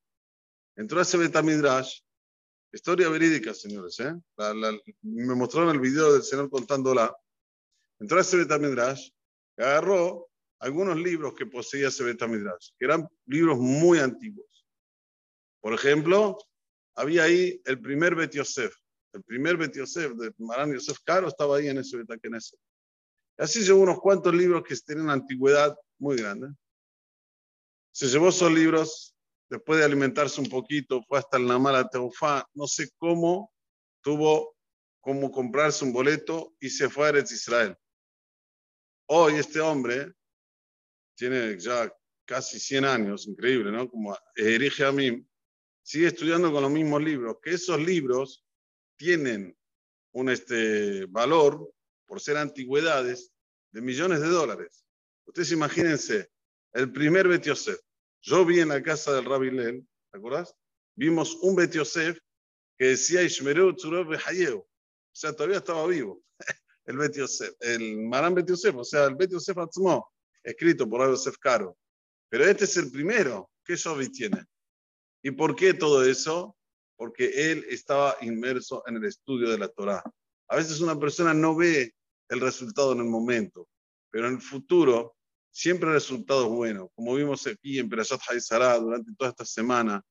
Entró 0.78 1.00
a 1.00 1.02
ese 1.02 1.18
Beta 1.18 1.42
Midrash, 1.42 2.00
historia 2.72 3.10
verídica, 3.10 3.54
señores, 3.54 4.00
¿eh? 4.00 4.14
me 5.02 5.36
mostraron 5.36 5.76
el 5.76 5.82
video 5.82 6.14
del 6.14 6.24
señor 6.24 6.50
contándola. 6.50 7.14
Entró 8.00 8.20
a 8.20 8.22
ese 8.22 8.38
Beta 8.38 8.58
Midrash, 8.58 9.10
agarró 9.58 10.30
algunos 10.60 10.96
libros 10.96 11.34
que 11.34 11.46
poseía 11.46 11.90
ese 11.90 12.06
Beta 12.06 12.26
Midrash, 12.26 12.70
que 12.78 12.86
eran 12.86 13.06
libros 13.26 13.58
muy 13.58 14.00
antiguos. 14.00 14.66
Por 15.60 15.74
ejemplo, 15.74 16.38
había 16.96 17.24
ahí 17.24 17.62
el 17.66 17.82
primer 17.82 18.16
Bet 18.16 18.32
Yosef. 18.32 18.74
El 19.14 19.24
primer 19.24 19.58
Bet 19.58 19.76
Yosef 19.76 20.14
de 20.14 20.32
Maran 20.38 20.74
Yosef 20.74 21.00
Caro 21.04 21.28
estaba 21.28 21.58
ahí 21.58 21.68
en 21.68 21.80
ese 21.80 21.98
Betakeneset. 21.98 22.60
Así 23.38 23.62
llevó 23.62 23.82
unos 23.82 24.00
cuantos 24.00 24.34
libros 24.34 24.64
que 24.64 24.76
tienen 24.76 25.10
antigüedad 25.10 25.76
muy 25.98 26.18
grande. 26.18 26.50
Se 27.92 28.08
llevó 28.08 28.30
esos 28.30 28.52
libros, 28.52 29.16
después 29.50 29.80
de 29.80 29.86
alimentarse 29.86 30.40
un 30.42 30.50
poquito, 30.50 31.02
fue 31.08 31.20
hasta 31.20 31.38
el 31.38 31.48
Namala 31.48 31.90
Teufá, 31.90 32.48
no 32.54 32.68
sé 32.68 32.90
cómo, 32.98 33.52
tuvo 34.02 34.56
cómo 35.00 35.32
comprarse 35.32 35.86
un 35.86 35.94
boleto 35.94 36.54
y 36.60 36.70
se 36.70 36.90
fue 36.90 37.08
a 37.08 37.10
Eretz 37.10 37.32
Israel. 37.32 37.76
Hoy 39.08 39.36
este 39.36 39.60
hombre 39.60 40.14
tiene 41.16 41.58
ya 41.60 41.92
casi 42.26 42.60
100 42.60 42.86
años, 42.86 43.28
increíble, 43.28 43.72
¿no? 43.72 43.90
Como 43.90 44.16
erige 44.36 44.86
a 44.86 44.92
mí, 44.92 45.26
sigue 45.82 46.08
estudiando 46.08 46.52
con 46.52 46.62
los 46.62 46.72
mismos 46.72 47.02
libros, 47.02 47.38
que 47.42 47.52
esos 47.52 47.80
libros 47.80 48.46
tienen 49.00 49.58
un 50.12 50.30
este, 50.30 51.06
valor, 51.06 51.74
por 52.06 52.20
ser 52.20 52.38
antigüedades, 52.38 53.32
de 53.72 53.82
millones 53.82 54.20
de 54.20 54.28
dólares. 54.28 54.84
Ustedes 55.26 55.52
imagínense, 55.54 56.30
el 56.74 56.92
primer 56.92 57.28
Bet 57.28 57.44
Yosef. 57.44 57.80
Yo 58.22 58.46
vi 58.46 58.60
en 58.60 58.70
la 58.70 58.84
casa 58.84 59.14
del 59.14 59.26
Rabbi 59.26 59.52
Lel, 59.52 59.88
¿te 60.12 60.18
acuerdas? 60.18 60.54
Vimos 60.96 61.36
un 61.42 61.56
Bet 61.56 61.72
Yosef 61.72 62.20
que 62.78 62.88
decía 62.88 63.24
Ishmeru 63.24 63.74
Tzurev 63.76 64.10
O 64.10 64.68
sea, 65.14 65.34
todavía 65.34 65.60
estaba 65.60 65.88
vivo. 65.88 66.22
el 66.86 66.98
Bet 66.98 67.16
Yosef, 67.16 67.54
el 67.62 67.98
Maran 67.98 68.36
Bet 68.36 68.50
Yosef, 68.50 68.76
o 68.76 68.84
sea, 68.84 69.06
el 69.06 69.16
Bet 69.16 69.32
Yosef 69.32 69.58
Atzmo, 69.58 70.12
escrito 70.44 70.90
por 70.90 71.08
Yosef 71.08 71.38
Caro. 71.38 71.78
Pero 72.28 72.46
este 72.46 72.66
es 72.66 72.76
el 72.76 72.92
primero. 72.92 73.50
¿Qué 73.64 73.76
Shovi 73.76 74.10
tiene? 74.10 74.44
¿Y 75.24 75.32
por 75.32 75.56
qué 75.56 75.74
todo 75.74 76.04
eso? 76.04 76.58
Porque 77.00 77.52
él 77.52 77.66
estaba 77.70 78.18
inmerso 78.20 78.84
en 78.86 78.98
el 78.98 79.06
estudio 79.06 79.50
de 79.50 79.58
la 79.58 79.70
Torah. 79.70 80.04
A 80.50 80.56
veces 80.58 80.82
una 80.82 81.00
persona 81.00 81.34
no 81.34 81.56
ve 81.56 81.94
el 82.28 82.42
resultado 82.42 82.92
en 82.92 83.00
el 83.00 83.06
momento, 83.06 83.70
pero 84.12 84.28
en 84.28 84.34
el 84.34 84.42
futuro 84.42 85.16
siempre 85.50 85.88
el 85.88 85.94
resultado 85.94 86.44
es 86.44 86.50
bueno. 86.50 86.92
Como 86.96 87.16
vimos 87.16 87.48
aquí 87.48 87.80
en 87.80 87.88
Perashat 87.88 88.20
Hayesara 88.30 88.78
durante 88.78 89.14
toda 89.16 89.30
esta 89.30 89.46
semana, 89.46 90.04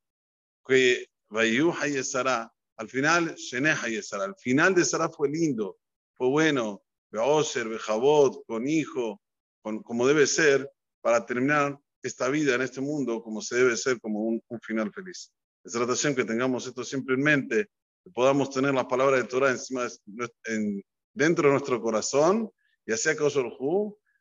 que 0.67 1.07
Vayu 1.29 1.75
Hayesara, 1.79 2.51
al 2.79 2.89
final, 2.89 3.35
Shene 3.35 3.73
Hayesara, 3.73 4.25
al 4.25 4.37
final 4.37 4.75
de 4.75 4.87
Sara 4.87 5.11
fue 5.11 5.29
lindo, 5.29 5.77
fue 6.15 6.29
bueno, 6.29 6.83
Beoser, 7.11 7.69
Bejabot, 7.69 8.47
con 8.47 8.67
hijo, 8.67 9.21
con, 9.61 9.83
como 9.83 10.07
debe 10.07 10.27
ser, 10.27 10.71
para 11.03 11.27
terminar 11.27 11.79
esta 12.03 12.29
vida 12.29 12.55
en 12.55 12.63
este 12.63 12.81
mundo 12.81 13.23
como 13.23 13.43
se 13.43 13.57
debe 13.57 13.77
ser, 13.77 14.01
como 14.01 14.21
un, 14.21 14.43
final 14.63 14.93
feliz. 14.93 15.33
Es 15.68 15.74
tratación 15.74 16.16
que 16.16 16.26
tengamos 16.26 16.68
esto 16.68 16.84
siempre 16.84 17.16
en 17.16 17.22
mente, 17.22 17.70
que 18.04 18.12
podamos 18.12 18.50
tener 18.50 18.74
las 18.74 18.86
palabras 18.86 19.22
de 19.22 19.28
Torah 19.28 19.52
encima 19.52 19.88
en, 20.46 20.84
dentro 21.14 21.48
de 21.48 21.54
nuestro 21.54 21.82
corazón 21.82 22.52
y 22.86 22.94
así 22.94 23.10
a 23.10 23.16
causa 23.16 23.40
del 23.40 23.52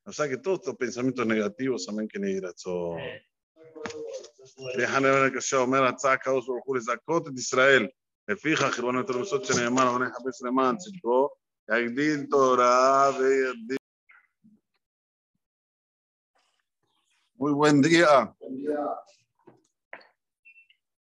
o 0.04 0.12
sea 0.12 0.28
que 0.28 0.36
todos 0.36 0.58
estos 0.60 0.76
pensamientos 0.76 1.24
negativos, 1.26 1.88
amén, 1.88 2.08
que 2.08 2.18
ni 2.18 2.40
ויחנה 4.76 5.12
בן 5.12 5.26
הקשה 5.26 5.56
אומר, 5.56 5.84
הצעה 5.84 6.12
הקדוש 6.12 6.46
ברוך 6.46 6.66
הוא 6.66 6.76
לזכות 6.76 7.28
את 7.28 7.32
ישראל, 7.38 7.88
לפיכך 8.28 8.64
חרבנו 8.64 9.00
את 9.00 9.10
הרמסות 9.10 9.44
שנאמר, 9.44 9.92
ונכבס 9.94 10.42
למען 10.42 10.76
צדקו, 10.76 11.28
יגדיל 11.70 12.26
תורה 12.30 13.10
ויגדיל 13.18 13.76
Muy 17.42 17.54
buen 17.54 17.82
día. 17.82 18.32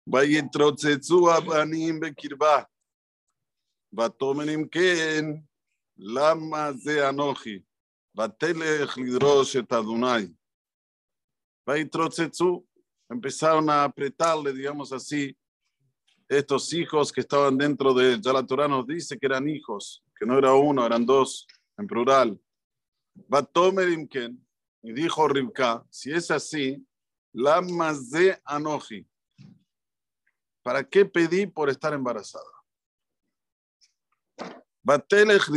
ויתרוצצו 0.07 1.31
הבנים 1.31 1.99
בקרבה, 1.99 2.61
ותאמר 3.93 4.55
אם 4.55 4.67
כן, 4.67 5.25
למה 5.97 6.73
זה 6.73 7.09
אנוכי? 7.09 7.59
ותלך 8.17 8.97
לדרוש 8.97 9.55
את 9.55 9.73
אדוני. 9.73 10.27
ויתרוצצו, 11.67 12.63
empezaron 13.13 13.69
a 13.69 13.83
apretarle, 13.83 14.53
digamos 14.53 14.91
así, 14.91 15.35
estos 16.27 16.73
hijos 16.73 17.11
que 17.11 17.21
estaban 17.21 17.57
dentro 17.57 17.93
de 17.93 18.13
él. 18.13 18.21
Ya 18.21 18.33
la 18.33 18.45
Torah 18.45 18.67
nos 18.67 18.85
dice 18.87 19.17
que 19.17 19.25
eran 19.25 19.47
hijos, 19.47 20.03
que 20.17 20.25
no 20.25 20.37
era 20.37 20.53
uno, 20.53 20.85
eran 20.85 21.05
dos, 21.05 21.47
en 21.77 21.87
plural. 21.87 22.39
Vatomer 23.27 23.89
imken, 23.89 24.45
y 24.81 24.93
dijo 24.93 25.27
Rivka, 25.27 25.85
si 25.89 26.11
es 26.11 26.31
así, 26.31 26.85
la 27.31 27.61
más 27.61 28.09
de 28.09 28.37
Anoji. 28.43 29.05
¿Para 30.62 30.84
qué 30.84 31.04
pedí 31.04 31.46
por 31.46 31.70
estar 31.70 31.92
embarazada? 31.92 32.44
Batelech 34.82 35.48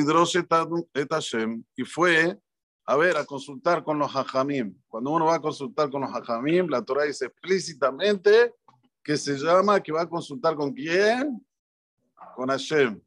et 0.93 1.11
Hashem, 1.11 1.63
y 1.75 1.83
fue 1.83 2.39
a 2.85 2.97
ver, 2.97 3.15
a 3.15 3.25
consultar 3.25 3.83
con 3.83 3.99
los 3.99 4.11
hajamim. 4.13 4.75
Cuando 4.87 5.11
uno 5.11 5.25
va 5.25 5.35
a 5.35 5.41
consultar 5.41 5.89
con 5.89 6.01
los 6.01 6.11
hajamim, 6.13 6.67
la 6.67 6.81
Torah 6.81 7.03
dice 7.03 7.25
explícitamente 7.27 8.53
que 9.03 9.15
se 9.15 9.37
llama, 9.37 9.81
que 9.81 9.91
va 9.91 10.01
a 10.01 10.09
consultar 10.09 10.55
con 10.55 10.73
quién? 10.73 11.45
Con 12.35 12.49
Hashem, 12.49 13.01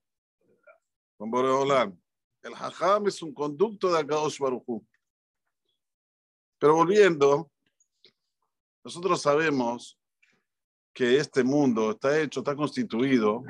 con 1.17 1.31
Boreolam. 1.31 1.99
El 2.43 2.55
hajam 2.55 3.09
es 3.09 3.21
un 3.23 3.35
conducto 3.35 3.93
de 3.93 3.99
Akadosh 3.99 4.39
Baruchu. 4.39 4.87
Pero 6.59 6.77
volviendo, 6.77 7.51
nosotros 8.83 9.21
sabemos 9.21 9.99
que 10.95 11.19
este 11.19 11.43
mundo 11.43 11.91
está 11.91 12.21
hecho, 12.21 12.41
está 12.41 12.55
constituido 12.55 13.43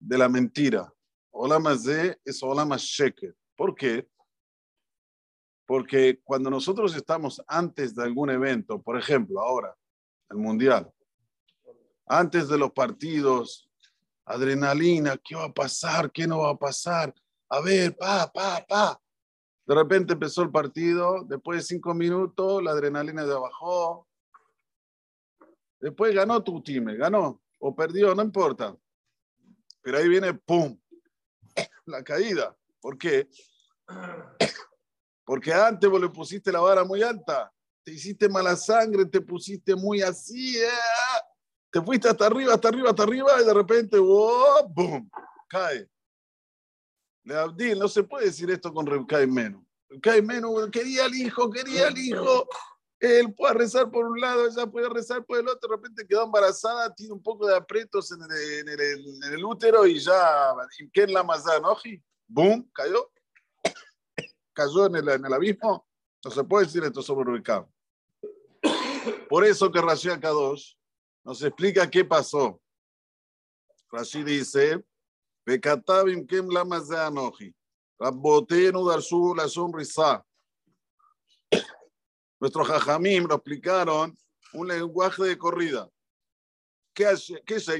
de 0.00 0.18
la 0.18 0.28
mentira. 0.28 0.92
Olama 1.30 1.76
Z 1.76 2.18
es 2.24 2.42
Olama 2.42 2.76
Sheker. 2.78 3.36
¿Por 3.54 3.74
qué? 3.74 4.08
Porque 5.66 6.20
cuando 6.24 6.50
nosotros 6.50 6.96
estamos 6.96 7.42
antes 7.46 7.94
de 7.94 8.02
algún 8.02 8.30
evento, 8.30 8.80
por 8.80 8.98
ejemplo, 8.98 9.40
ahora, 9.40 9.76
el 10.30 10.38
Mundial, 10.38 10.90
antes 12.06 12.48
de 12.48 12.58
los 12.58 12.72
partidos, 12.72 13.70
adrenalina, 14.24 15.18
¿qué 15.18 15.34
va 15.36 15.44
a 15.44 15.52
pasar? 15.52 16.10
¿Qué 16.10 16.26
no 16.26 16.40
va 16.40 16.50
a 16.50 16.58
pasar? 16.58 17.14
A 17.50 17.60
ver, 17.60 17.94
pa, 17.96 18.30
pa, 18.32 18.64
pa. 18.66 19.00
De 19.66 19.74
repente 19.74 20.14
empezó 20.14 20.42
el 20.42 20.50
partido, 20.50 21.24
después 21.28 21.58
de 21.58 21.62
cinco 21.62 21.94
minutos 21.94 22.62
la 22.62 22.72
adrenalina 22.72 23.24
se 23.24 23.32
bajó. 23.32 24.08
Después 25.82 26.14
ganó 26.14 26.40
tu 26.44 26.62
time, 26.62 26.96
ganó 26.96 27.42
o 27.58 27.74
perdió, 27.74 28.14
no 28.14 28.22
importa. 28.22 28.76
Pero 29.82 29.98
ahí 29.98 30.08
viene, 30.08 30.32
¡pum! 30.32 30.78
La 31.86 32.04
caída. 32.04 32.56
¿Por 32.80 32.96
qué? 32.96 33.28
Porque 35.24 35.52
antes 35.52 35.90
vos 35.90 36.00
le 36.00 36.08
pusiste 36.08 36.52
la 36.52 36.60
vara 36.60 36.84
muy 36.84 37.02
alta, 37.02 37.52
te 37.82 37.92
hiciste 37.92 38.28
mala 38.28 38.54
sangre, 38.54 39.06
te 39.06 39.20
pusiste 39.20 39.74
muy 39.74 40.02
así, 40.02 40.56
eh, 40.56 40.68
te 41.68 41.82
fuiste 41.82 42.08
hasta 42.08 42.26
arriba, 42.26 42.54
hasta 42.54 42.68
arriba, 42.68 42.90
hasta 42.90 43.02
arriba 43.02 43.42
y 43.42 43.44
de 43.44 43.54
repente, 43.54 43.96
¡oh! 44.00 44.68
¡boom! 44.68 45.10
Cae. 45.48 45.90
Le 47.24 47.34
Abdil, 47.34 47.78
no 47.80 47.88
se 47.88 48.04
puede 48.04 48.26
decir 48.26 48.48
esto 48.52 48.72
con 48.72 48.86
Rebkai 48.86 49.26
Menu. 49.26 49.66
Rebkai 49.88 50.22
Menu 50.22 50.70
quería 50.70 51.06
al 51.06 51.14
hijo, 51.14 51.50
quería 51.50 51.88
al 51.88 51.98
hijo. 51.98 52.46
Él 53.02 53.34
puede 53.34 53.54
rezar 53.54 53.90
por 53.90 54.06
un 54.06 54.20
lado, 54.20 54.46
ella 54.46 54.64
puede 54.64 54.88
rezar 54.88 55.24
por 55.24 55.36
el 55.36 55.48
otro, 55.48 55.68
de 55.68 55.76
repente 55.76 56.06
quedó 56.06 56.22
embarazada, 56.22 56.94
tiene 56.94 57.12
un 57.12 57.22
poco 57.22 57.48
de 57.48 57.56
aprietos 57.56 58.12
en 58.12 58.20
el, 58.22 58.68
en 58.68 59.32
el, 59.34 59.44
útero 59.44 59.84
y 59.88 59.98
ya, 59.98 60.54
¿qué 60.92 61.08
la 61.08 61.24
¿no? 61.24 61.76
¡Boom! 62.28 62.70
Cayó. 62.72 63.10
Cayó 64.54 64.86
en 64.86 64.94
el, 64.94 65.08
en 65.08 65.26
el 65.26 65.32
abismo. 65.32 65.84
No 66.24 66.30
se 66.30 66.44
puede 66.44 66.66
decir 66.66 66.84
esto 66.84 67.02
sobre 67.02 67.24
Rubicam. 67.24 67.66
Por 69.28 69.44
eso 69.44 69.72
que 69.72 69.80
Rashi 69.80 70.10
Akadosh 70.10 70.74
nos 71.24 71.42
explica 71.42 71.90
qué 71.90 72.04
pasó. 72.04 72.62
Rashi 73.90 74.22
dice, 74.22 74.80
Bekatabim 75.44 76.24
kem 76.24 76.46
lama 76.48 76.76
anoji. 76.76 77.52
Rabbotenu 78.00 78.86
darsu 78.86 79.34
la 79.34 79.48
sonrisa. 79.48 80.24
Nuestros 82.42 82.66
jajamim 82.66 83.24
lo 83.28 83.36
explicaron 83.36 84.18
un 84.54 84.66
lenguaje 84.66 85.22
de 85.22 85.38
corrida. 85.38 85.88
¿Qué 86.92 87.16
se 87.16 87.70
ha 87.70 87.74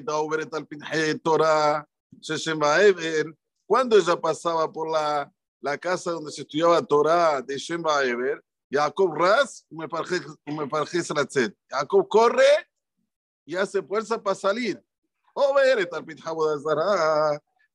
al 0.57 1.21
Torah? 1.21 1.85
Se 2.21 2.37
Ever. 2.81 3.37
Cuando 3.67 3.99
ella 3.99 4.15
pasaba 4.21 4.71
por 4.71 4.89
la, 4.89 5.29
la 5.61 5.77
casa 5.77 6.13
donde 6.13 6.31
se 6.31 6.43
estudiaba 6.43 6.81
Torah 6.81 7.43
de 7.43 7.59
Shemba 7.59 8.05
Ever, 8.05 8.41
Jacob 8.71 9.13
Ras, 9.13 9.67
me 9.69 9.89
parece 9.89 10.21
Jacob 11.69 12.07
corre 12.07 12.71
y 13.45 13.57
hace 13.57 13.83
fuerza 13.83 14.23
para 14.23 14.37
salir. 14.37 14.81
O 15.35 15.55
ver, 15.55 15.91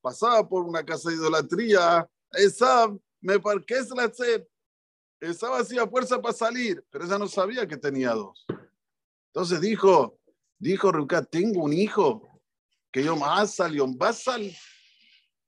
pasaba 0.00 0.48
por 0.48 0.64
una 0.64 0.82
casa 0.82 1.10
de 1.10 1.16
idolatría, 1.16 2.08
esa 2.32 2.90
me 3.20 3.38
parece 3.38 3.94
la 3.94 4.10
estaba 5.20 5.58
hacía 5.58 5.86
fuerza 5.86 6.20
para 6.20 6.34
salir, 6.34 6.84
pero 6.90 7.04
ella 7.04 7.18
no 7.18 7.28
sabía 7.28 7.66
que 7.66 7.76
tenía 7.76 8.12
dos. 8.12 8.46
Entonces 9.32 9.60
dijo, 9.60 10.18
dijo 10.58 10.92
Ruka, 10.92 11.24
tengo 11.24 11.64
un 11.64 11.72
hijo 11.72 12.40
que 12.90 13.02
yo 13.02 13.16
más 13.16 13.54
salió, 13.54 13.86
basal. 13.86 14.50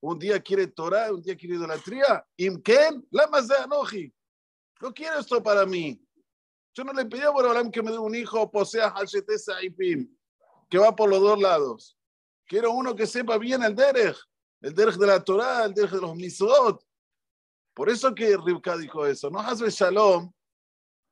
Un 0.01 0.19
día 0.19 0.41
quiere 0.41 0.67
Torah, 0.67 1.13
un 1.13 1.23
día 1.23 1.37
quiere 1.37 1.57
idolatría. 1.57 2.25
Imken, 2.37 3.07
la 3.11 3.27
más 3.27 3.49
de 3.49 3.57
Anoji. 3.57 4.13
No 4.81 4.95
quiero 4.95 5.19
esto 5.19 5.43
para 5.43 5.67
mí. 5.67 6.03
Yo 6.73 6.85
no 6.85 6.93
le 6.93 7.05
pedí 7.05 7.23
a 7.23 7.31
Borolam 7.31 7.71
que 7.71 7.83
me 7.83 7.91
dé 7.91 7.99
un 7.99 8.15
hijo, 8.15 8.51
posea 8.51 8.95
y 9.63 9.71
Pim, 9.71 10.17
que 10.69 10.79
va 10.79 10.95
por 10.95 11.11
los 11.11 11.21
dos 11.21 11.41
lados. 11.41 11.99
Quiero 12.47 12.73
uno 12.73 12.95
que 12.95 13.07
sepa 13.07 13.37
bien 13.39 13.63
el 13.63 13.75
derech, 13.75 14.17
el 14.63 14.75
derech 14.75 14.97
de 14.97 15.07
la 15.07 15.23
Torah, 15.23 15.65
el 15.65 15.75
derech 15.75 15.91
de 15.93 16.01
los 16.01 16.17
misot. 16.17 16.83
Por 17.75 17.89
eso 17.89 18.15
que 18.15 18.37
Rivka 18.37 18.77
dijo 18.77 19.07
eso. 19.07 19.31
No 19.31 19.41
hace 19.41 19.71
shalom 19.71 20.31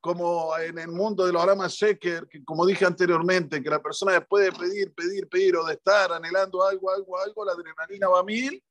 como 0.01 0.57
en 0.57 0.77
el 0.79 0.89
mundo 0.89 1.25
de 1.25 1.33
los 1.33 1.41
aramas 1.41 1.73
sheker, 1.73 2.27
que 2.27 2.43
como 2.43 2.65
dije 2.65 2.85
anteriormente, 2.85 3.61
que 3.61 3.69
la 3.69 3.81
persona 3.81 4.19
puede 4.21 4.51
pedir, 4.51 4.93
pedir, 4.93 5.27
pedir 5.27 5.57
o 5.57 5.65
de 5.65 5.73
estar 5.73 6.11
anhelando 6.13 6.65
algo, 6.65 6.89
algo, 6.89 7.19
algo, 7.19 7.45
la 7.45 7.51
adrenalina 7.51 8.07
va 8.07 8.19
a 8.19 8.23
mil, 8.23 8.63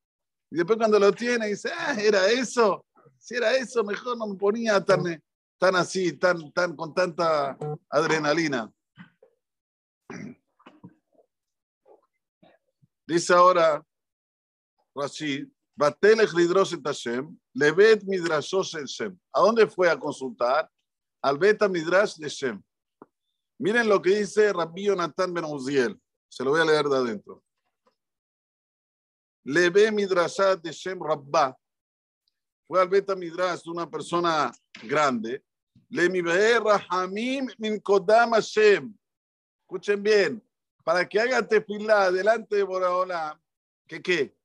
y 0.51 0.57
después 0.57 0.79
cuando 0.79 0.99
lo 0.99 1.13
tiene 1.13 1.49
dice, 1.49 1.71
ah, 1.77 1.95
era 2.01 2.29
eso, 2.29 2.87
si 3.19 3.35
era 3.35 3.55
eso, 3.57 3.85
mejor 3.85 4.17
no 4.17 4.27
me 4.27 4.37
ponía 4.37 4.83
tan, 4.83 5.23
tan 5.59 5.77
así, 5.77 6.15
tan, 6.15 6.51
tan, 6.53 6.75
con 6.75 6.95
tanta 6.95 7.59
adrenalina. 7.91 8.73
Dice 13.07 13.33
ahora 13.33 13.83
Rashid, 14.95 15.47
Batelech 15.79 16.33
lidroset 16.35 16.83
levet 17.55 18.03
midrashos 18.03 18.75
el 18.75 18.87
Shem. 18.87 19.17
¿A 19.33 19.41
dónde 19.41 19.65
fue 19.69 19.89
a 19.89 19.97
consultar? 19.97 20.69
Al 21.23 21.39
beta 21.39 21.69
midrash 21.69 22.17
de 22.17 22.29
Shem. 22.29 22.61
Miren 23.61 23.89
lo 23.89 24.03
que 24.03 24.11
dice 24.19 24.53
Rabbi 24.53 24.87
Yonatan 24.87 25.33
Ben 25.33 25.45
Uziel. 25.45 25.97
Se 26.29 26.43
lo 26.43 26.51
voy 26.51 26.63
a 26.63 26.65
leer 26.65 26.85
de 26.85 26.97
adentro. 26.97 27.45
Leve 29.45 29.93
midrashat 29.93 30.61
de 30.61 30.73
Shem 30.73 31.01
Rabba. 31.01 31.57
Fue 32.67 32.81
al 32.81 32.89
beta 32.89 33.15
midrash 33.15 33.61
una 33.67 33.89
persona 33.89 34.51
grande. 34.83 35.45
Le 35.91 36.09
mi 36.09 36.21
rahamim 36.21 37.49
min 37.57 37.81
kodam 37.81 38.33
Hashem. 38.33 38.93
Escuchen 39.63 40.03
bien. 40.03 40.43
Para 40.83 41.09
que 41.09 41.21
haga 41.21 41.47
tefilá 41.47 42.11
delante 42.11 42.57
de 42.57 42.65
Boraholam. 42.65 43.39
¿Qué 43.87 44.03
qué? 44.03 44.38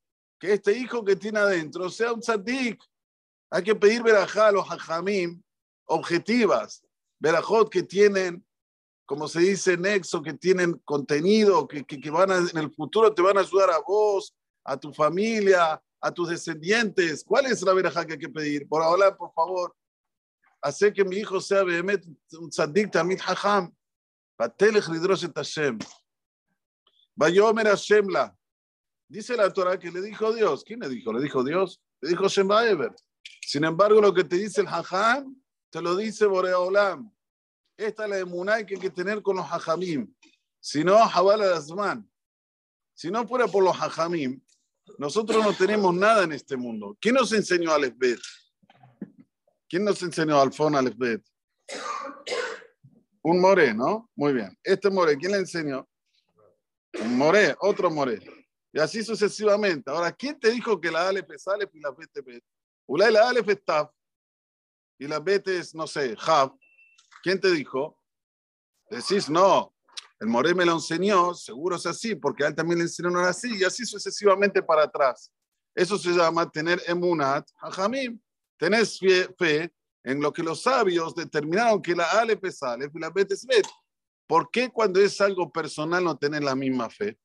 Que 0.43 0.51
este 0.51 0.77
hijo 0.77 1.05
que 1.05 1.15
tiene 1.15 1.39
adentro 1.39 1.89
sea 1.89 2.11
un 2.11 2.19
tzadik. 2.19 2.83
Hay 3.49 3.63
que 3.63 3.73
pedir 3.73 4.03
verajá 4.03 4.47
a 4.47 4.51
los 4.51 4.67
hajamim 4.67 5.41
objetivas, 5.85 6.83
verajot 7.17 7.69
que 7.69 7.81
tienen, 7.81 8.45
como 9.05 9.29
se 9.29 9.39
dice, 9.39 9.77
nexo, 9.77 10.21
que 10.21 10.33
tienen 10.33 10.73
contenido, 10.83 11.65
que, 11.65 11.85
que, 11.85 12.11
van 12.11 12.29
en 12.31 12.57
el 12.57 12.69
futuro 12.73 13.13
te 13.13 13.21
van 13.21 13.37
a 13.37 13.39
ayudar 13.39 13.71
a 13.71 13.79
vos, 13.87 14.35
a 14.65 14.75
tu 14.75 14.93
familia, 14.93 15.81
a 16.01 16.11
tus 16.11 16.27
descendientes. 16.27 17.23
¿Cuál 17.23 17.45
es 17.45 17.61
la 17.61 17.73
verajá 17.73 18.05
que 18.05 18.13
hay 18.13 18.19
que 18.19 18.27
pedir? 18.27 18.67
Por 18.67 18.83
ahora, 18.83 19.15
por 19.15 19.31
favor, 19.31 19.73
hace 20.61 20.91
que 20.91 21.05
mi 21.05 21.19
hijo 21.19 21.39
sea 21.39 21.63
Behemet, 21.63 22.05
un 22.33 22.49
tzadik 22.49 22.91
tamit 22.91 23.21
hajam. 23.21 23.73
Batelech 24.37 24.89
lidrosh 24.89 25.23
et 25.23 25.37
Hashem. 25.37 25.79
Vayomer 27.15 27.67
Hashem 27.67 28.09
la. 28.09 28.35
Dice 29.13 29.37
la 29.37 29.53
Torah 29.53 29.77
que 29.77 29.91
le 29.91 30.01
dijo 30.01 30.33
Dios. 30.33 30.63
¿Quién 30.63 30.79
le 30.79 30.89
dijo? 30.89 31.13
Le 31.13 31.21
dijo 31.21 31.43
Dios. 31.43 31.79
Le 32.01 32.09
dijo 32.09 32.27
Shemba 32.27 32.67
Eber. 32.67 32.95
Sin 33.41 33.63
embargo, 33.63 34.01
lo 34.01 34.11
que 34.11 34.23
te 34.23 34.37
dice 34.37 34.61
el 34.61 34.67
Hajam, 34.67 35.39
te 35.69 35.83
lo 35.83 35.95
dice 35.95 36.25
Borea 36.25 36.57
Olam. 36.57 37.13
Esta 37.77 38.05
es 38.05 38.09
la 38.09 38.17
emuná 38.17 38.65
que 38.65 38.73
hay 38.73 38.81
que 38.81 38.89
tener 38.89 39.21
con 39.21 39.35
los 39.35 39.45
Hajamim. 39.45 40.11
Si 40.59 40.83
no, 40.83 40.97
Jabal 40.97 41.43
Azman. 41.43 42.09
Si 42.95 43.11
no 43.11 43.27
fuera 43.27 43.47
por 43.47 43.63
los 43.63 43.79
Hajamim, 43.79 44.41
nosotros 44.97 45.45
no 45.45 45.53
tenemos 45.53 45.93
nada 45.93 46.23
en 46.23 46.31
este 46.31 46.57
mundo. 46.57 46.97
¿Quién 46.99 47.13
nos 47.13 47.31
enseñó 47.33 47.69
a 47.69 47.75
Alefbet? 47.75 48.19
¿Quién 49.69 49.83
nos 49.83 50.01
enseñó 50.01 50.41
Alfón 50.41 50.75
Alefbet? 50.75 51.23
Un 53.21 53.39
more, 53.39 53.75
¿no? 53.75 54.09
Muy 54.15 54.33
bien. 54.33 54.57
Este 54.63 54.89
more, 54.89 55.15
¿quién 55.17 55.33
le 55.33 55.37
enseñó? 55.37 55.87
Un 56.99 57.15
more, 57.15 57.55
otro 57.59 57.91
more. 57.91 58.32
Y 58.73 58.79
así 58.79 59.03
sucesivamente. 59.03 59.91
Ahora, 59.91 60.11
¿quién 60.11 60.39
te 60.39 60.49
dijo 60.49 60.81
que 60.81 60.91
la 60.91 61.07
Aleph 61.07 61.29
es 61.31 61.45
y 61.73 61.79
la 61.79 61.91
Bet 61.91 62.09
es 62.17 62.25
Bet? 62.25 62.43
la 62.87 63.29
Aleph 63.29 63.47
es 63.49 63.61
y 64.97 65.07
la 65.07 65.19
Bet 65.19 65.47
es, 65.47 65.75
no 65.75 65.85
sé, 65.85 66.15
Jav. 66.17 66.57
¿Quién 67.21 67.39
te 67.39 67.51
dijo? 67.51 67.99
Decís, 68.89 69.29
no, 69.29 69.73
el 70.19 70.27
Moré 70.27 70.55
me 70.55 70.65
lo 70.65 70.73
enseñó, 70.73 71.33
seguro 71.33 71.75
es 71.75 71.85
así, 71.85 72.15
porque 72.15 72.43
a 72.43 72.47
él 72.47 72.55
también 72.55 72.79
le 72.79 72.85
enseñaron 72.85 73.25
así, 73.25 73.57
y 73.57 73.63
así 73.63 73.85
sucesivamente 73.85 74.61
para 74.63 74.83
atrás. 74.83 75.31
Eso 75.75 75.97
se 75.97 76.09
llama 76.09 76.49
tener 76.49 76.81
emunat, 76.87 77.47
hajamim. 77.59 78.19
Tenés 78.57 78.99
fe, 78.99 79.71
en 80.03 80.21
lo 80.21 80.33
que 80.33 80.43
los 80.43 80.61
sabios 80.63 81.15
determinaron 81.15 81.81
que 81.81 81.95
la 81.95 82.05
Aleph 82.11 82.43
es 82.45 82.59
y 82.93 82.99
la 82.99 83.09
Bet 83.09 83.31
es 83.31 83.45
Bet. 83.45 83.67
¿Por 84.27 84.49
qué 84.51 84.69
cuando 84.69 84.99
es 84.99 85.19
algo 85.21 85.51
personal 85.51 86.03
no 86.03 86.17
tenés 86.17 86.43
la 86.43 86.55
misma 86.55 86.89
fe? 86.89 87.17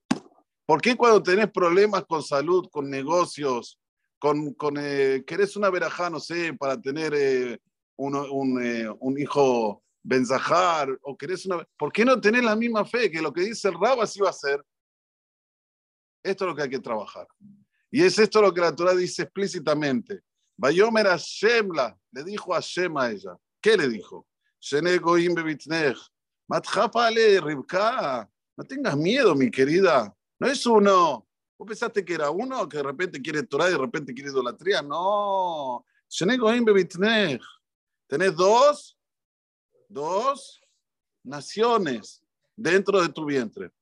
¿Por 0.68 0.82
qué 0.82 0.94
cuando 0.98 1.22
tenés 1.22 1.50
problemas 1.50 2.04
con 2.04 2.22
salud, 2.22 2.68
con 2.70 2.90
negocios, 2.90 3.80
con, 4.18 4.52
con 4.52 4.76
eh, 4.78 5.24
querés 5.26 5.56
una 5.56 5.70
verajá, 5.70 6.10
no 6.10 6.20
sé, 6.20 6.52
para 6.52 6.78
tener 6.78 7.14
eh, 7.14 7.58
un, 7.96 8.62
eh, 8.62 8.86
un, 9.00 9.18
hijo 9.18 9.82
benzajar, 10.02 10.90
o 11.00 11.16
querés 11.16 11.46
una... 11.46 11.66
¿Por 11.78 11.90
qué 11.90 12.04
no 12.04 12.20
tenés 12.20 12.44
la 12.44 12.54
misma 12.54 12.84
fe 12.84 13.10
que 13.10 13.22
lo 13.22 13.32
que 13.32 13.44
dice 13.44 13.68
el 13.68 13.80
Rab 13.80 14.02
así 14.02 14.20
va 14.20 14.28
a 14.28 14.34
ser? 14.34 14.62
Esto 16.22 16.44
es 16.44 16.48
lo 16.50 16.54
que 16.54 16.62
hay 16.64 16.68
que 16.68 16.80
trabajar. 16.80 17.26
Y 17.90 18.02
es 18.02 18.18
esto 18.18 18.42
lo 18.42 18.52
que 18.52 18.60
la 18.60 18.76
Torah 18.76 18.94
dice 18.94 19.22
explícitamente. 19.22 20.20
Bayomer 20.54 21.06
Shemla, 21.16 21.98
le 22.12 22.24
dijo 22.24 22.54
a 22.54 22.60
Shem 22.60 22.94
a 22.98 23.10
ella. 23.10 23.38
¿Qué 23.58 23.74
le 23.74 23.88
dijo? 23.88 24.26
No 28.54 28.64
tengas 28.64 28.96
miedo, 28.98 29.34
mi 29.34 29.50
querida. 29.50 30.14
No 30.38 30.46
es 30.46 30.64
uno. 30.66 31.26
¿Vos 31.58 31.66
pensaste 31.66 32.04
que 32.04 32.14
era 32.14 32.30
uno 32.30 32.68
que 32.68 32.76
de 32.76 32.82
repente 32.84 33.20
quiere 33.20 33.42
Torah 33.42 33.68
y 33.68 33.72
de 33.72 33.78
repente 33.78 34.14
quiere 34.14 34.30
idolatría? 34.30 34.80
No. 34.82 35.84
Tenés 38.06 38.36
dos, 38.36 38.98
dos 39.88 40.60
naciones 41.24 42.22
dentro 42.56 43.02
de 43.02 43.08
tu 43.08 43.24
vientre. 43.24 43.72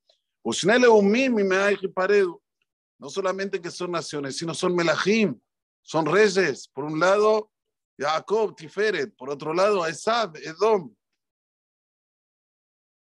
No 2.99 3.11
solamente 3.11 3.61
que 3.61 3.71
son 3.71 3.91
naciones, 3.91 4.39
sino 4.39 4.55
son 4.55 4.75
melahim, 4.75 5.39
son 5.83 6.07
reyes. 6.07 6.67
Por 6.69 6.85
un 6.85 6.99
lado, 6.99 7.51
Jacob, 7.99 8.57
Tiferet. 8.57 9.15
Por 9.15 9.31
otro 9.31 9.53
lado, 9.53 9.87
Esab, 9.87 10.37
Edom. 10.37 10.95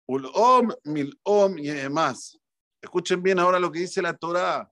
Ulom, 0.06 0.72
Milom 0.84 1.58
y 1.58 1.68
demás. 1.68 2.39
Escuchen 2.80 3.22
bien 3.22 3.38
ahora 3.38 3.58
lo 3.58 3.70
que 3.70 3.80
dice 3.80 4.00
la 4.00 4.16
Torah. 4.16 4.70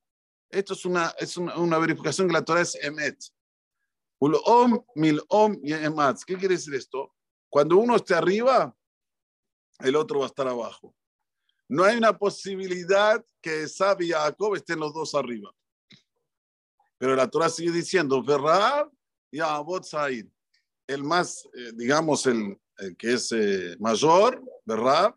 Esto 0.51 0.73
es 0.73 0.85
una, 0.85 1.14
es 1.18 1.37
una, 1.37 1.79
verificación 1.79 2.27
que 2.27 2.33
la 2.33 2.44
Torah 2.44 2.62
es 2.62 2.75
emet. 2.77 3.18
Ulom, 4.21 4.83
milom 4.94 5.59
y 5.62 5.73
emat. 5.73 6.18
¿Qué 6.27 6.37
quiere 6.37 6.55
decir 6.55 6.75
esto? 6.75 7.14
Cuando 7.51 7.77
uno 7.77 7.97
esté 7.97 8.14
arriba, 8.14 8.75
el 9.81 9.94
otro 9.97 10.21
va 10.21 10.27
a 10.27 10.29
estar 10.29 10.49
abajo. 10.49 10.94
No 11.68 11.85
hay 11.85 11.99
una 11.99 12.16
posibilidad 12.16 13.23
que 13.42 13.64
Esab 13.64 14.01
y 14.01 14.11
Jacob 14.11 14.55
estén 14.55 14.81
los 14.81 14.94
dos 14.94 15.14
arriba. 15.14 15.55
Pero 16.97 17.14
la 17.14 17.29
Torah 17.29 17.49
sigue 17.49 17.71
diciendo, 17.71 18.23
Verrab 18.23 18.90
y 19.31 19.40
Abot 19.40 19.85
Said. 19.85 20.27
El 20.87 21.05
más, 21.05 21.47
eh, 21.55 21.73
digamos, 21.75 22.27
el, 22.27 22.59
que 22.97 23.12
es 23.12 23.31
eh, 23.33 23.77
mayor, 23.79 24.42
Verrab, 24.64 25.14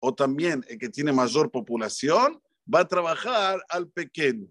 o 0.00 0.14
también 0.14 0.64
el 0.68 0.78
que 0.78 0.88
tiene 0.88 1.12
mayor 1.12 1.50
población, 1.50 2.42
va 2.72 2.80
a 2.80 2.88
trabajar 2.88 3.64
al 3.68 3.88
pequeño. 3.88 4.48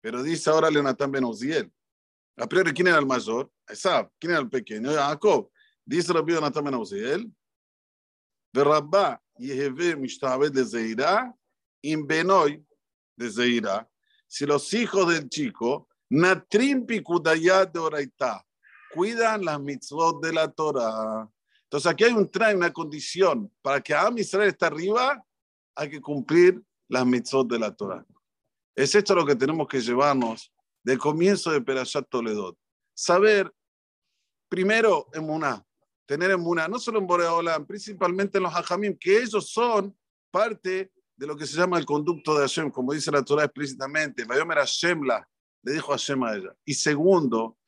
Pero 0.00 0.22
dice 0.22 0.50
ahora 0.50 0.70
Leonatán 0.70 1.10
Benoziel. 1.10 1.70
A 2.36 2.48
priori, 2.48 2.72
¿quién 2.72 2.88
era 2.88 2.98
el 2.98 3.06
mayor? 3.06 3.50
Esab. 3.68 4.10
¿Quién 4.18 4.32
era 4.32 4.40
el 4.40 4.48
pequeño? 4.48 4.92
Jacob. 4.92 5.50
Dice 5.84 6.12
Rabbi 6.12 6.32
Leonatán 6.32 6.64
Benoziel. 6.64 7.30
Berrabá 8.52 9.20
Yeheve 9.38 9.96
Mishtabed 9.96 10.52
de 10.52 10.64
Zeira, 10.64 11.34
in 11.82 12.06
Benoy 12.06 12.64
de 13.16 13.30
Zeira. 13.30 13.88
Si 14.26 14.46
los 14.46 14.72
hijos 14.74 15.12
del 15.12 15.28
chico, 15.28 15.88
Natrim 16.10 16.86
Pikudayat 16.86 17.72
de 17.72 17.78
Oraitá, 17.78 18.44
cuidan 18.94 19.44
las 19.44 19.60
mitzvot 19.60 20.22
de 20.22 20.32
la 20.32 20.48
Torah. 20.48 21.28
Entonces 21.68 21.92
aquí 21.92 22.04
hay 22.04 22.12
un 22.12 22.30
trae, 22.30 22.56
una 22.56 22.72
condición. 22.72 23.52
Para 23.60 23.80
que 23.82 23.94
Am 23.94 24.16
Israel 24.16 24.48
esté 24.48 24.64
arriba, 24.64 25.22
hay 25.74 25.90
que 25.90 26.00
cumplir 26.00 26.62
las 26.88 27.04
mitzvot 27.04 27.46
de 27.46 27.58
la 27.58 27.74
Torah. 27.74 28.06
Es 28.74 28.94
esto 28.94 29.14
lo 29.14 29.26
que 29.26 29.36
tenemos 29.36 29.68
que 29.68 29.80
llevarnos 29.80 30.50
del 30.82 30.98
comienzo 30.98 31.50
de 31.50 31.60
Perashat 31.60 32.08
Toledot. 32.08 32.56
Saber, 32.94 33.52
primero, 34.48 35.08
en 35.12 35.24
Muná, 35.24 35.62
tener 36.06 36.30
en 36.30 36.40
Muná, 36.40 36.68
no 36.68 36.78
solo 36.78 37.00
en 37.00 37.06
Boreolam, 37.06 37.66
principalmente 37.66 38.38
en 38.38 38.44
los 38.44 38.54
Hajamim, 38.54 38.96
que 38.96 39.18
ellos 39.18 39.50
son 39.50 39.94
parte 40.30 40.90
de 41.16 41.26
lo 41.26 41.36
que 41.36 41.46
se 41.46 41.58
llama 41.58 41.78
el 41.78 41.84
conducto 41.84 42.34
de 42.34 42.40
Hashem, 42.40 42.70
como 42.70 42.94
dice 42.94 43.10
la 43.10 43.22
Torah 43.22 43.44
explícitamente. 43.44 44.24
Vayomer 44.24 44.58
Hashemla, 44.58 45.28
le 45.64 45.72
dijo 45.72 45.92
Hashem 45.92 46.22
a 46.22 46.34
ella. 46.34 46.56
Y 46.64 46.72
segundo, 46.72 47.58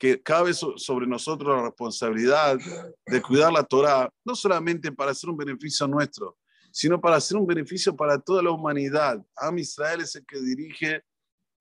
que 0.00 0.22
cabe 0.22 0.54
sobre 0.54 1.06
nosotros 1.06 1.54
la 1.54 1.62
responsabilidad 1.62 2.58
de 3.06 3.20
cuidar 3.20 3.52
la 3.52 3.62
Torah, 3.62 4.10
no 4.24 4.34
solamente 4.34 4.90
para 4.90 5.10
hacer 5.10 5.28
un 5.28 5.36
beneficio 5.36 5.86
nuestro, 5.86 6.38
sino 6.72 6.98
para 6.98 7.16
hacer 7.16 7.36
un 7.36 7.46
beneficio 7.46 7.94
para 7.94 8.18
toda 8.18 8.42
la 8.42 8.50
humanidad. 8.50 9.22
Am 9.36 9.58
Israel 9.58 10.00
es 10.00 10.16
el 10.16 10.24
que 10.24 10.40
dirige 10.40 11.04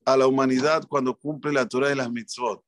a 0.06 0.16
la 0.16 0.26
humanidad 0.26 0.88
cuando 0.88 1.20
cumple 1.20 1.52
la 1.52 1.68
Torah 1.68 1.92
y 1.92 1.96
las 1.96 2.10
mitzvot. 2.10 2.64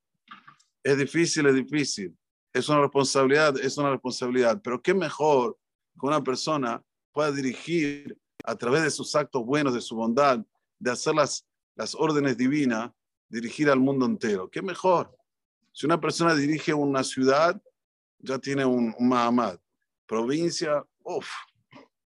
Es 0.84 0.97
difícil, 0.97 1.45
es 1.45 1.55
difícil. 1.55 2.17
Es 2.51 2.67
una 2.67 2.81
responsabilidad, 2.81 3.57
es 3.57 3.77
una 3.77 3.91
responsabilidad. 3.91 4.60
Pero 4.62 4.81
qué 4.81 4.93
mejor 4.93 5.57
que 5.97 6.05
una 6.05 6.21
persona 6.21 6.84
pueda 7.13 7.31
dirigir 7.31 8.19
a 8.43 8.57
través 8.57 8.84
de 8.84 8.91
sus 8.91 9.15
actos 9.15 9.45
buenos, 9.45 9.73
de 9.73 9.79
su 9.79 9.95
bondad, 9.95 10.45
de 10.79 10.91
hacer 10.91 11.15
las, 11.15 11.47
las 11.77 11.95
órdenes 11.95 12.36
divinas, 12.36 12.91
dirigir 13.29 13.69
al 13.69 13.79
mundo 13.79 14.05
entero. 14.05 14.49
Qué 14.49 14.62
mejor. 14.62 15.15
Si 15.71 15.86
una 15.86 15.99
persona 15.99 16.36
dirige 16.36 16.73
una 16.73 17.03
ciudad, 17.03 17.62
ya 18.19 18.38
tiene 18.39 18.65
un, 18.65 18.95
Mahamad. 18.99 19.57
Provincia, 20.05 20.84
uff. 21.03 21.29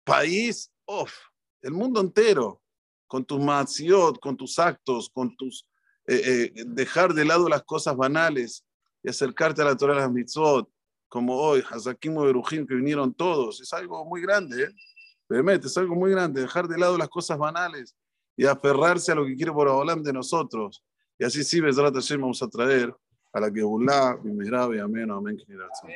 País, 0.04 0.72
uff. 0.86 1.14
El 1.62 1.74
mundo 1.74 2.02
entero, 2.02 2.62
con 3.08 3.26
tus 3.26 3.40
maziot, 3.40 4.20
con 4.20 4.38
tus 4.38 4.58
actos, 4.58 5.10
con 5.10 5.36
tus 5.36 5.68
eh, 6.08 6.52
eh, 6.56 6.64
dejar 6.66 7.14
de 7.14 7.26
lado 7.26 7.48
las 7.48 7.64
cosas 7.64 7.96
banales 7.96 8.66
y 9.04 9.10
acercarte 9.10 9.62
a 9.62 9.66
la 9.66 9.78
Torah 9.78 9.96
de 9.96 10.02
las 10.02 10.12
mitzvot, 10.12 10.68
como 11.08 11.36
hoy, 11.36 11.64
Hazakim 11.70 12.14
y 12.14 12.26
Berujim, 12.26 12.66
que 12.66 12.76
vinieron 12.76 13.14
todos, 13.14 13.62
es 13.62 13.72
algo 13.74 14.04
muy 14.06 14.22
grande, 14.22 14.64
¿eh? 14.64 15.60
es 15.64 15.78
algo 15.78 15.96
muy 15.96 16.12
grande, 16.12 16.42
dejar 16.42 16.68
de 16.68 16.78
lado 16.78 16.98
las 16.98 17.10
cosas 17.10 17.38
banales 17.38 17.96
y 18.36 18.46
aferrarse 18.46 19.12
a 19.12 19.16
lo 19.16 19.26
que 19.26 19.36
quiere 19.36 19.52
por 19.52 19.68
Olam 19.68 20.02
de 20.04 20.14
nosotros. 20.14 20.84
Y 21.20 21.24
así 21.24 21.44
sí, 21.44 21.62
Bezrat 21.62 21.94
Hashem, 21.94 22.20
vamos 22.20 22.42
a 22.42 22.48
traer 22.48 22.96
על 23.34 23.44
הגאולה 23.44 24.12
במהרה 24.24 24.68
בימינו, 24.68 25.18
אמן 25.18 25.38
כן 25.38 25.44
יהי 25.54 25.60
רצון. 25.60 25.90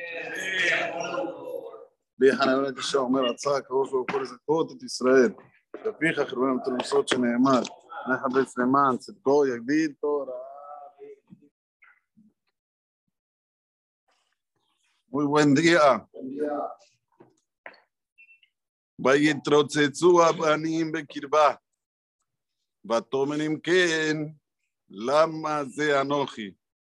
ביחנן 2.18 2.62
בן 2.62 2.64
הקשה 2.64 2.98
אומר, 2.98 3.20
רצה 3.24 3.56
הקדוש 3.56 3.90
ברוך 3.90 4.06
הוא 4.12 4.20
לזכות 4.20 4.72
את 4.72 4.82
ישראל, 4.82 5.32
בפיך 5.86 6.20
חרבן 6.20 6.48
המתרמסות 6.48 7.08
שנאמר, 7.08 7.60
נחבץ 8.12 8.58
למען 8.58 8.96
צדקו 8.96 9.46
יגדיל 9.46 9.92
תורה. 10.00 10.32
Muy 15.12 15.24
buen 15.32 15.54
día. 15.54 15.98
ויתרוצצו 18.98 20.24
הבנים 20.24 20.92
בקרבה, 20.92 21.54
ותאמרים 22.90 23.60
כן, 23.60 24.16
למה 24.88 25.64
זה 25.64 26.00
אנוכי? 26.00 26.50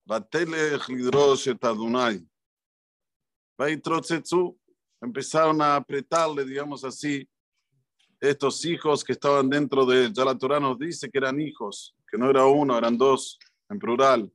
Vatelech 0.06 0.88
Lidrosh 0.88 1.48
et 1.48 1.64
Adonai. 1.64 2.24
Empezaron 5.02 5.60
a 5.60 5.76
apretarle, 5.76 6.44
digamos 6.44 6.84
así, 6.84 7.28
estos 8.20 8.64
hijos 8.64 9.04
que 9.04 9.12
estaban 9.12 9.50
dentro 9.50 9.84
de 9.84 10.04
él. 10.04 10.12
Ya 10.12 10.24
la 10.24 10.38
Torah 10.38 10.60
nos 10.60 10.78
dice 10.78 11.10
que 11.10 11.18
eran 11.18 11.40
hijos, 11.40 11.94
que 12.08 12.16
no 12.16 12.30
era 12.30 12.46
uno, 12.46 12.78
eran 12.78 12.96
dos, 12.96 13.38
en 13.68 13.78
plural. 13.78 14.32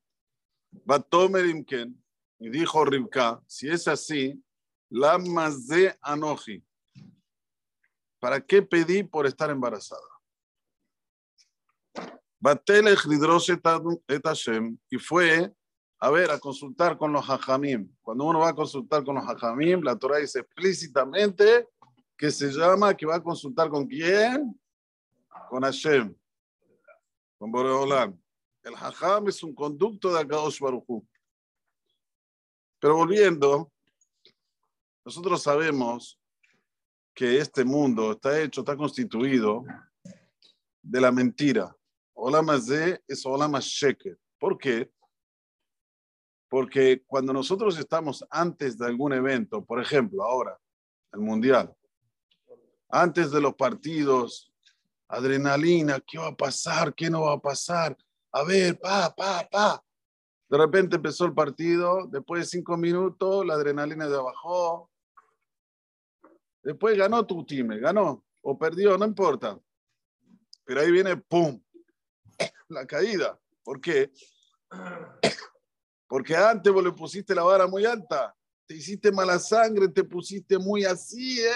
Batomerimken, 0.71 2.03
y 2.39 2.49
dijo 2.49 2.83
Rivka, 2.83 3.41
si 3.47 3.69
es 3.69 3.87
así, 3.87 4.43
la 4.89 5.17
de 5.17 5.97
anoji. 6.01 6.63
¿Para 8.19 8.39
qué 8.39 8.61
pedí 8.61 9.03
por 9.03 9.25
estar 9.25 9.49
embarazada? 9.49 10.01
Batelech 12.39 13.05
Lidrosh 13.05 13.51
et 13.51 14.23
Hashem, 14.23 14.77
y 14.89 14.97
fue 14.97 15.53
a 16.03 16.09
ver, 16.09 16.31
a 16.31 16.39
consultar 16.39 16.97
con 16.97 17.13
los 17.13 17.23
hajamim. 17.29 17.87
Cuando 18.01 18.25
uno 18.25 18.39
va 18.39 18.49
a 18.49 18.55
consultar 18.55 19.03
con 19.03 19.15
los 19.15 19.23
hajamim, 19.23 19.83
la 19.83 19.95
Torah 19.95 20.17
dice 20.17 20.39
explícitamente 20.39 21.69
que 22.17 22.31
se 22.31 22.49
llama 22.49 22.97
que 22.97 23.05
va 23.05 23.17
a 23.17 23.23
consultar 23.23 23.69
con 23.69 23.85
quién? 23.85 24.59
Con 25.47 25.61
Hashem, 25.61 26.15
con 27.37 27.51
Boreolam. 27.51 28.19
El 28.63 28.73
hajam 28.73 29.27
es 29.27 29.43
un 29.43 29.53
conducto 29.53 30.11
de 30.11 30.21
Akadosh 30.21 30.59
Baruchu. 30.59 31.07
Pero 32.79 32.95
volviendo, 32.95 33.71
nosotros 35.05 35.43
sabemos 35.43 36.19
que 37.13 37.37
este 37.37 37.63
mundo 37.63 38.13
está 38.13 38.41
hecho, 38.41 38.61
está 38.61 38.75
constituido 38.75 39.63
de 40.81 40.99
la 40.99 41.11
mentira. 41.11 41.75
Olama 42.13 42.59
Z 42.59 42.99
es 43.07 43.23
Olama 43.23 43.59
Sheker. 43.59 44.17
¿Por 44.39 44.57
qué? 44.57 44.91
Porque 46.51 47.01
cuando 47.07 47.31
nosotros 47.31 47.79
estamos 47.79 48.25
antes 48.29 48.77
de 48.77 48.85
algún 48.85 49.13
evento, 49.13 49.63
por 49.63 49.81
ejemplo, 49.81 50.21
ahora, 50.21 50.59
el 51.13 51.21
Mundial, 51.21 51.73
antes 52.89 53.31
de 53.31 53.39
los 53.39 53.55
partidos, 53.55 54.51
adrenalina, 55.07 56.01
¿qué 56.05 56.17
va 56.17 56.27
a 56.27 56.35
pasar? 56.35 56.93
¿Qué 56.93 57.09
no 57.09 57.21
va 57.21 57.35
a 57.35 57.39
pasar? 57.39 57.97
A 58.33 58.43
ver, 58.43 58.77
pa, 58.77 59.15
pa, 59.15 59.47
pa. 59.49 59.81
De 60.49 60.57
repente 60.57 60.97
empezó 60.97 61.23
el 61.23 61.33
partido, 61.33 62.05
después 62.11 62.41
de 62.41 62.47
cinco 62.47 62.75
minutos, 62.75 63.45
la 63.45 63.53
adrenalina 63.53 64.09
ya 64.09 64.19
bajó. 64.19 64.91
Después 66.63 66.97
ganó 66.97 67.25
tu 67.25 67.45
time, 67.45 67.79
ganó 67.79 68.25
o 68.41 68.59
perdió, 68.59 68.97
no 68.97 69.05
importa. 69.05 69.57
Pero 70.65 70.81
ahí 70.81 70.91
viene, 70.91 71.15
¡pum! 71.15 71.63
La 72.67 72.85
caída. 72.85 73.39
¿Por 73.63 73.79
qué? 73.79 74.11
Porque 76.11 76.35
antes 76.35 76.73
vos 76.73 76.83
le 76.83 76.91
pusiste 76.91 77.33
la 77.33 77.43
vara 77.43 77.67
muy 77.67 77.85
alta, 77.85 78.35
te 78.67 78.75
hiciste 78.75 79.13
mala 79.13 79.39
sangre, 79.39 79.87
te 79.87 80.03
pusiste 80.03 80.59
muy 80.59 80.83
así, 80.83 81.39
eh, 81.39 81.53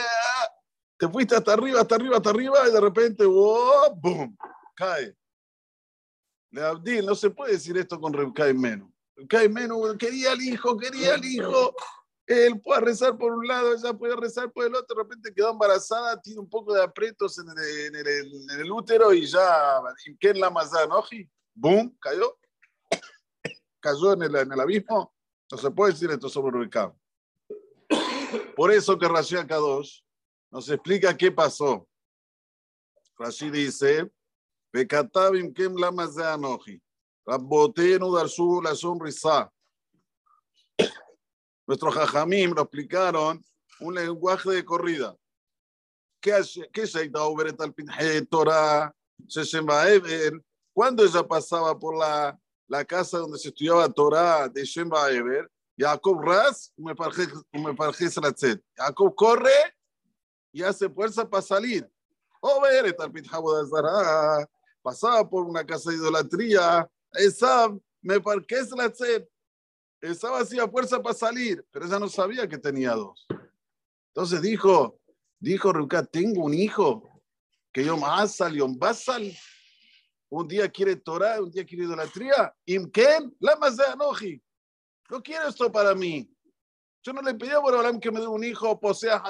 te 0.97 1.09
fuiste 1.09 1.35
hasta 1.35 1.51
arriba, 1.51 1.81
hasta 1.81 1.95
arriba, 1.95 2.15
hasta 2.15 2.29
arriba 2.29 2.65
y 2.65 2.71
de 2.71 2.79
repente, 2.79 3.25
oh, 3.27 3.93
¡boom! 3.97 4.37
Cae. 4.73 5.13
Le 6.51 6.63
Abdil, 6.63 7.05
no 7.05 7.15
se 7.15 7.31
puede 7.31 7.51
decir 7.51 7.77
esto 7.77 7.99
con 7.99 8.13
Rebkai 8.13 8.53
Menu. 8.53 8.89
Menu 9.49 9.97
quería 9.97 10.31
al 10.31 10.41
hijo, 10.41 10.77
quería 10.77 11.15
al 11.15 11.25
hijo. 11.25 11.75
Él 12.25 12.61
puede 12.61 12.79
rezar 12.79 13.17
por 13.17 13.33
un 13.33 13.45
lado, 13.45 13.73
ella 13.73 13.91
puede 13.91 14.15
rezar 14.15 14.53
por 14.53 14.63
el 14.63 14.73
otro, 14.73 14.95
de 14.95 15.03
repente 15.03 15.33
quedó 15.33 15.51
embarazada, 15.51 16.21
tiene 16.21 16.39
un 16.39 16.49
poco 16.49 16.73
de 16.73 16.81
aprietos 16.81 17.37
en 17.39 17.49
el, 17.49 17.93
en 17.93 18.59
el, 18.61 18.71
útero 18.71 19.13
y 19.13 19.25
ya, 19.25 19.81
¿qué 20.17 20.29
es 20.29 20.37
la 20.37 20.49
mazanoji? 20.49 21.29
¡Boom! 21.53 21.93
Cayó 21.99 22.37
cayó 23.85 24.13
en 24.13 24.23
el, 24.23 24.35
en 24.35 24.51
el 24.51 24.59
abismo, 24.59 25.13
no 25.51 25.57
se 25.59 25.69
puede 25.69 25.93
decir 25.93 26.09
esto 26.09 26.27
sobre 26.27 26.57
ubicado. 26.57 26.97
Por 28.55 28.71
eso 28.71 28.97
que 28.97 29.07
Rashi 29.07 29.37
Akadosh 29.37 30.01
nos 30.49 30.67
explica 30.69 31.15
qué 31.15 31.31
pasó. 31.31 31.87
Rashi 33.19 33.51
dice, 33.51 34.11
Pekatabim 34.71 35.53
kem 35.53 35.75
lama 35.75 36.07
ze 36.07 36.23
anoji, 36.23 36.81
Rabbotenu 37.27 38.11
darsu 38.11 38.59
la 38.63 38.73
sonrisa. 38.75 39.51
Nuestros 41.67 41.93
jajamim 41.93 42.53
lo 42.55 42.63
explicaron 42.63 43.43
un 43.79 43.93
lenguaje 43.93 44.49
de 44.49 44.65
corrida. 44.65 45.15
¿Qué 46.19 46.43
se 46.43 46.63
ha 46.63 47.55
tal 47.55 47.73
pinje 47.73 48.25
Torah? 48.25 48.91
Se 49.27 49.41
Eber. 49.57 50.41
Cuando 50.73 51.03
ella 51.03 51.25
pasaba 51.27 51.77
por 51.77 51.97
la 51.97 52.37
la 52.67 52.83
casa 52.83 53.19
donde 53.19 53.37
se 53.37 53.49
estudiaba 53.49 53.89
Torah 53.89 54.49
de 54.49 54.63
Shem 54.63 54.89
Eber, 55.11 55.49
Jacob 55.77 56.21
ras, 56.21 56.73
me. 56.77 56.93
Jacob 58.75 59.15
corre 59.15 59.75
y 60.51 60.63
hace 60.63 60.89
fuerza 60.89 61.29
para 61.29 61.41
salir. 61.41 61.89
O 62.41 62.61
ver, 62.61 62.95
pasaba 64.81 65.29
por 65.29 65.45
una 65.45 65.65
casa 65.65 65.89
de 65.89 65.97
idolatría. 65.97 66.89
Esa 67.11 67.75
me 68.01 68.21
parece 68.21 68.75
la 68.75 68.93
sed. 68.93 69.25
Esa 69.99 70.37
hacía 70.37 70.67
fuerza 70.67 71.01
para 71.01 71.15
salir, 71.15 71.65
pero 71.71 71.85
ella 71.85 71.99
no 71.99 72.07
sabía 72.07 72.47
que 72.47 72.57
tenía 72.57 72.91
dos. 72.91 73.25
Entonces 74.09 74.41
dijo, 74.41 74.99
dijo 75.39 75.73
Ruka, 75.73 76.05
tengo 76.05 76.43
un 76.43 76.53
hijo 76.53 77.03
que 77.73 77.83
yo 77.83 77.97
más 77.97 78.35
salió, 78.35 78.67
va 78.77 78.91
a 78.91 78.93
salir 78.93 79.35
un 80.29 80.47
día 80.47 80.69
quiere 80.69 80.95
Torah, 80.95 81.41
un 81.41 81.51
día 81.51 81.65
quiere 81.65 81.85
idolatría. 81.85 82.53
Imken, 82.65 83.35
la 83.39 83.55
más 83.55 83.77
de 83.77 83.85
Anoji. 83.85 84.41
No 85.09 85.21
quiero 85.21 85.47
esto 85.47 85.71
para 85.71 85.93
mí. 85.93 86.29
Yo 87.03 87.13
no 87.13 87.21
le 87.21 87.35
pedí 87.35 87.51
a 87.51 87.59
Borolam 87.59 87.99
que 87.99 88.11
me 88.11 88.19
dé 88.19 88.27
un 88.27 88.43
hijo, 88.43 88.79
posea 88.79 89.21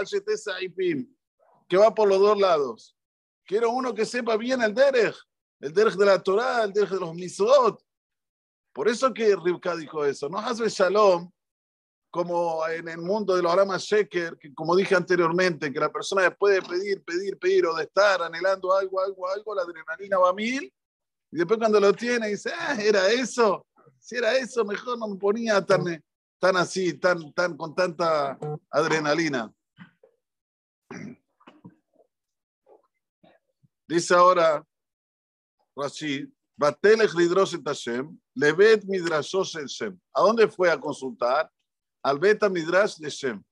y 0.62 0.70
Pim, 0.70 1.14
que 1.68 1.76
va 1.76 1.94
por 1.94 2.08
los 2.08 2.20
dos 2.20 2.40
lados. 2.40 2.96
Quiero 3.46 3.72
uno 3.72 3.94
que 3.94 4.06
sepa 4.06 4.38
bien 4.38 4.62
el 4.62 4.74
Derech, 4.74 5.16
el 5.60 5.74
Derech 5.74 5.96
de 5.96 6.06
la 6.06 6.24
Torah, 6.24 6.64
el 6.64 6.72
Derech 6.72 6.92
de 6.92 7.00
los 7.00 7.14
Misot. 7.14 7.84
Por 8.72 8.88
eso 8.88 9.14
que 9.14 9.36
Rivka 9.36 9.76
dijo 9.76 10.06
eso. 10.06 10.30
No 10.30 10.40
hace 10.40 10.70
Shalom, 10.70 11.30
como 12.10 12.66
en 12.68 12.88
el 12.88 13.00
mundo 13.00 13.36
de 13.36 13.44
los 13.44 13.52
Aramas 13.52 13.84
Sheker, 13.84 14.38
que 14.38 14.54
como 14.54 14.74
dije 14.74 14.96
anteriormente, 14.96 15.72
que 15.72 15.80
la 15.82 15.92
persona 15.92 16.34
puede 16.34 16.62
pedir, 16.62 17.04
pedir, 17.04 17.38
pedir, 17.38 17.66
o 17.66 17.76
de 17.76 17.84
estar 17.84 18.22
anhelando 18.22 18.74
algo, 18.74 19.02
algo, 19.02 19.30
algo, 19.30 19.54
la 19.54 19.64
adrenalina 19.64 20.18
va 20.18 20.30
a 20.30 20.34
mil, 20.34 20.74
y 21.36 21.40
después 21.40 21.60
cuando 21.60 21.82
lo 21.82 21.92
tiene 21.92 22.30
dice, 22.30 22.50
ah, 22.58 22.78
era 22.80 23.10
eso. 23.10 23.68
Si 24.00 24.16
era 24.16 24.38
eso, 24.38 24.64
mejor 24.64 24.98
no 24.98 25.10
me 25.10 25.18
ponía 25.18 25.62
tan, 25.66 25.84
tan 26.40 26.56
así, 26.56 26.94
tan, 26.94 27.34
tan, 27.34 27.58
con 27.58 27.76
tanta 27.76 28.40
adrenalina. 28.70 29.54
Dice 33.86 34.14
ahora 34.14 34.66
Rashid, 35.76 36.30
Batelech 36.56 37.14
Lidrosh 37.14 37.62
Hashem, 37.66 38.18
Levet 38.34 38.86
Midrashos. 38.86 39.58
¿A 40.14 40.22
dónde 40.22 40.48
fue 40.48 40.72
a 40.72 40.80
consultar? 40.80 41.52
Al 42.02 42.18
Beta 42.18 42.48
Midrash 42.48 42.96
de 42.96 43.10
Shem. 43.10 43.44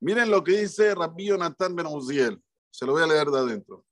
Miren 0.00 0.30
lo 0.30 0.42
que 0.42 0.62
dice 0.62 0.94
Rabbi 0.94 1.26
Yonatan 1.26 1.76
Ben 1.76 1.88
Uziel. 1.88 2.42
Se 2.70 2.86
lo 2.86 2.92
voy 2.92 3.02
a 3.02 3.06
leer 3.06 3.26
de 3.26 3.38
adentro. 3.38 3.85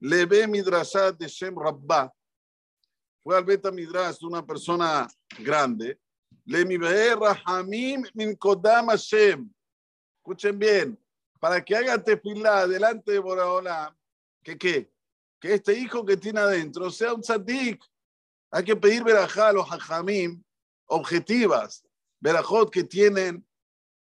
Leve 0.00 0.46
Midrashat 0.46 1.18
de 1.18 1.28
Shem 1.28 1.54
Rabba. 1.56 2.12
Fue 3.22 3.36
al 3.36 3.44
Beta 3.44 3.70
Midrash 3.70 4.22
una 4.22 4.44
persona 4.44 5.06
grande. 5.38 5.98
Le 6.46 6.64
mi 6.64 6.76
Rahamim 6.78 8.04
min 8.14 8.34
Kodam 8.36 8.88
Hashem. 8.88 9.48
Escuchen 10.18 10.58
bien. 10.58 10.98
Para 11.38 11.64
que 11.64 11.76
haga 11.76 12.02
tefilá 12.02 12.66
delante 12.66 13.12
de 13.12 13.18
Boraholam. 13.18 13.94
¿Qué 14.42 14.56
qué? 14.56 14.90
que 15.40 15.54
este 15.54 15.72
hijo 15.72 16.04
que 16.04 16.16
tiene 16.16 16.40
adentro 16.40 16.90
sea 16.90 17.14
un 17.14 17.22
tzadik. 17.22 17.82
Hay 18.52 18.64
que 18.64 18.76
pedir 18.76 19.02
verajá 19.02 19.48
a 19.48 19.52
los 19.52 19.66
hajamim 19.66 20.42
objetivas, 20.86 21.84
verajot 22.20 22.70
que 22.70 22.82
tienen, 22.82 23.46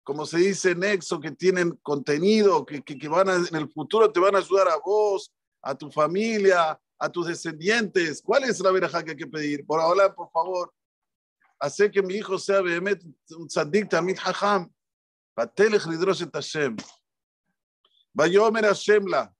como 0.04 0.26
se 0.26 0.38
dice, 0.38 0.74
nexo, 0.74 1.20
que 1.20 1.32
tienen 1.32 1.72
contenido, 1.84 2.66
que, 2.66 2.82
que, 2.82 3.08
van 3.10 3.28
en 3.28 3.56
el 3.56 3.70
futuro 3.70 4.10
te 4.10 4.22
van 4.22 4.36
a 4.36 4.40
ayudar 4.40 4.70
a 4.70 4.78
vos, 4.78 5.34
a 5.68 5.76
tu 5.76 5.92
familia, 5.92 6.80
a 6.98 7.10
tus 7.10 7.28
descendientes. 7.28 8.22
¿Cuál 8.22 8.46
es 8.46 8.60
la 8.62 8.72
verajá 8.72 9.04
que 9.04 9.12
hay 9.12 9.18
que 9.18 9.28
pedir? 9.28 9.66
Por 9.66 9.82
ahora, 9.82 10.14
por 10.16 10.32
favor, 10.32 10.74
hacer 11.60 11.92
que 11.92 12.02
mi 12.02 12.16
hijo 12.16 12.40
sea 12.40 12.62
Behemet, 12.62 13.04
un 13.32 13.48
tzadik, 13.48 13.90
tamid 13.90 14.18
hajam. 14.18 14.72
Batelech 15.36 15.86
lidrosh 15.86 16.22
et 16.22 16.34
Hashem. 16.34 16.78
Vayomer 18.14 18.64
Hashem 18.64 19.08
la. 19.08 19.34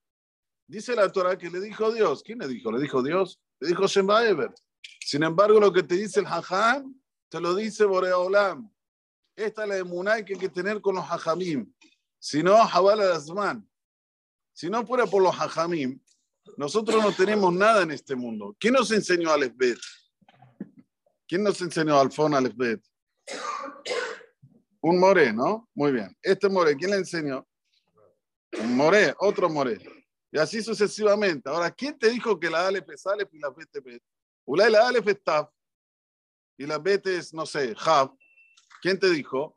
Dice 0.66 0.94
la 0.94 1.10
Torah 1.10 1.36
que 1.38 1.48
le 1.48 1.60
dijo 1.60 1.90
Dios. 1.90 2.22
¿Quién 2.22 2.38
le 2.40 2.46
dijo? 2.46 2.70
¿Le 2.70 2.80
dijo 2.80 3.02
Dios? 3.02 3.40
Le 3.58 3.68
dijo 3.68 3.86
Shem 3.86 4.06
Baever. 4.06 4.52
Sin 5.00 5.22
embargo, 5.22 5.58
lo 5.58 5.72
que 5.72 5.82
te 5.82 5.94
dice 5.94 6.20
el 6.20 6.26
Hajam, 6.26 6.94
te 7.30 7.40
lo 7.40 7.54
dice 7.54 7.86
Boreolam. 7.86 8.70
Esta 9.34 9.62
es 9.62 9.68
la 9.68 9.78
emuná 9.78 10.22
que 10.22 10.34
hay 10.34 10.38
que 10.38 10.48
tener 10.50 10.82
con 10.82 10.94
los 10.96 11.04
Hajamim. 11.06 11.72
Si 12.18 12.42
no, 12.42 12.54
Jabal 12.66 13.00
Azman. 13.00 13.66
Si 14.52 14.68
no 14.68 14.86
fuera 14.86 15.06
por 15.06 15.22
los 15.22 15.34
Hajamim, 15.34 15.98
nosotros 16.56 17.02
no 17.02 17.12
tenemos 17.12 17.52
nada 17.52 17.82
en 17.82 17.90
este 17.90 18.16
mundo. 18.16 18.56
¿Quién 18.58 18.74
nos 18.74 18.90
enseñó 18.90 19.30
al 19.30 19.44
Esbet? 19.44 19.78
¿Quién 21.28 21.42
nos 21.42 21.60
enseñó 21.60 22.00
al 22.00 22.10
Fon 22.10 22.34
Alefbet? 22.34 22.82
Un 24.80 24.98
more, 24.98 25.32
¿no? 25.32 25.68
Muy 25.74 25.92
bien. 25.92 26.16
Este 26.22 26.48
more, 26.48 26.74
¿quién 26.76 26.90
le 26.90 26.96
enseñó? 26.96 27.46
Un 28.60 28.76
more, 28.76 29.14
otro 29.18 29.50
more. 29.50 29.78
Y 30.32 30.38
así 30.38 30.62
sucesivamente. 30.62 31.50
Ahora, 31.50 31.70
¿quién 31.70 31.98
te 31.98 32.08
dijo 32.08 32.40
que 32.40 32.48
la 32.48 32.68
Aleph 32.68 32.88
es 32.90 33.06
Aleph 33.06 33.32
y 33.34 33.38
la 33.38 33.50
Bet 33.50 33.68
es 33.74 33.84
Bet? 33.84 34.02
Ulay 34.46 34.72
la 34.72 34.88
Aleph 34.88 35.08
es 35.08 35.22
Taf 35.22 35.50
y 36.56 36.66
la 36.66 36.78
Bet 36.78 37.06
es, 37.06 37.34
no 37.34 37.44
sé, 37.44 37.74
Jav. 37.74 38.10
¿Quién 38.80 38.98
te 38.98 39.10
dijo? 39.10 39.54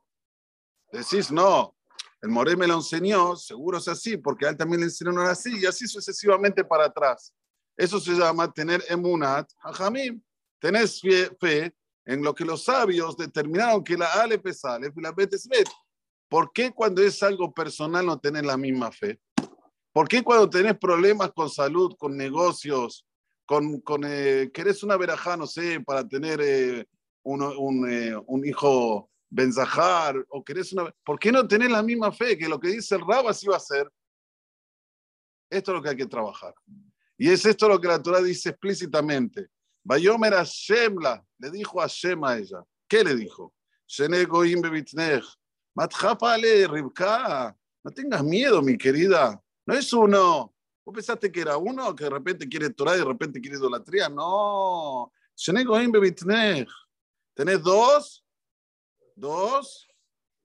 Decís, 0.91 1.31
no, 1.31 1.75
el 2.21 2.29
more 2.29 2.55
me 2.55 2.67
lo 2.67 2.75
enseñó, 2.75 3.35
seguro 3.35 3.79
es 3.79 3.87
así, 3.87 4.17
porque 4.17 4.45
a 4.45 4.49
él 4.49 4.57
también 4.57 4.81
le 4.81 4.85
enseñaron 4.85 5.25
así, 5.27 5.59
y 5.59 5.65
así 5.65 5.87
sucesivamente 5.87 6.63
para 6.63 6.85
atrás. 6.85 7.33
Eso 7.75 7.99
se 7.99 8.11
llama 8.11 8.51
tener 8.51 8.83
emunat, 8.89 9.49
hajamim. 9.59 10.21
Tenés 10.59 11.01
fe, 11.01 11.73
en 12.05 12.23
lo 12.23 12.33
que 12.35 12.45
los 12.45 12.63
sabios 12.63 13.17
determinaron 13.17 13.83
que 13.83 13.97
la 13.97 14.13
Aleph 14.13 14.45
es 14.45 14.63
Aleph 14.63 14.97
y 14.97 15.01
la 15.01 15.11
Bet 15.11 15.33
es 15.33 15.47
Bet. 15.47 15.67
¿Por 16.29 16.51
qué 16.53 16.71
cuando 16.71 17.01
es 17.01 17.21
algo 17.23 17.53
personal 17.53 18.05
no 18.05 18.19
tenés 18.19 18.45
la 18.45 18.57
misma 18.57 18.91
fe? 18.91 19.19
¿Por 19.91 20.07
qué 20.07 20.23
cuando 20.23 20.49
tenés 20.49 20.77
problemas 20.77 21.31
con 21.33 21.49
salud, 21.49 21.95
con 21.97 22.15
negocios, 22.15 23.05
con, 23.45 23.81
con 23.81 24.03
eh, 24.05 24.49
querés 24.53 24.83
una 24.83 24.95
verajá, 24.95 25.35
no 25.35 25.45
sé, 25.45 25.81
para 25.81 26.07
tener 26.07 26.39
eh, 26.41 26.79
eh, 26.79 26.85
un, 27.23 28.45
hijo 28.45 29.09
benzajar, 29.31 30.23
o 30.29 30.43
querés 30.43 30.71
una... 30.73 30.93
¿Por 31.03 31.17
qué 31.17 31.31
no 31.31 31.47
tenés 31.47 31.71
la 31.71 31.81
misma 31.81 32.11
fe 32.11 32.37
que 32.37 32.49
lo 32.49 32.59
que 32.59 32.67
dice 32.67 32.95
el 32.95 33.01
Rab 33.01 33.27
así 33.27 33.47
va 33.47 33.55
a 33.55 33.59
ser? 33.59 33.89
Esto 35.49 35.71
es 35.71 35.75
lo 35.75 35.81
que 35.81 35.89
hay 35.89 35.95
que 35.95 36.05
trabajar. 36.05 36.53
Y 37.17 37.29
es 37.29 37.45
esto 37.45 37.67
lo 37.67 37.79
que 37.79 37.87
la 37.87 38.01
Torah 38.01 38.21
dice 38.21 38.49
explícitamente. 38.49 39.47
Bayomer 39.83 40.33
Shemla 40.43 41.25
le 41.39 41.49
dijo 41.49 41.81
a 41.81 41.87
Shem 41.87 42.23
a 42.23 42.37
ella. 42.37 42.63
¿Qué 42.87 43.03
le 43.03 43.15
dijo? 43.15 43.53
No 47.83 47.91
tengas 47.91 48.23
miedo, 48.23 48.61
mi 48.61 48.77
querida. 48.77 49.41
No 49.65 49.73
es 49.73 49.91
uno. 49.93 50.53
¿Vos 50.83 50.95
pensaste 50.95 51.31
que 51.31 51.41
era 51.41 51.57
uno 51.57 51.95
que 51.95 52.03
de 52.05 52.09
repente 52.09 52.49
quiere 52.49 52.69
Torah 52.71 52.95
y 52.95 52.99
de 52.99 53.05
repente 53.05 53.39
quiere 53.39 53.57
idolatría? 53.57 54.09
No. 54.09 55.11
Tenés 57.33 57.63
dos, 57.63 58.20
dos 59.15 59.87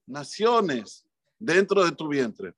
naciones 0.05 1.05
dentro 1.39 1.83
de 1.83 1.91
tu 1.91 2.07
vientre. 2.07 2.53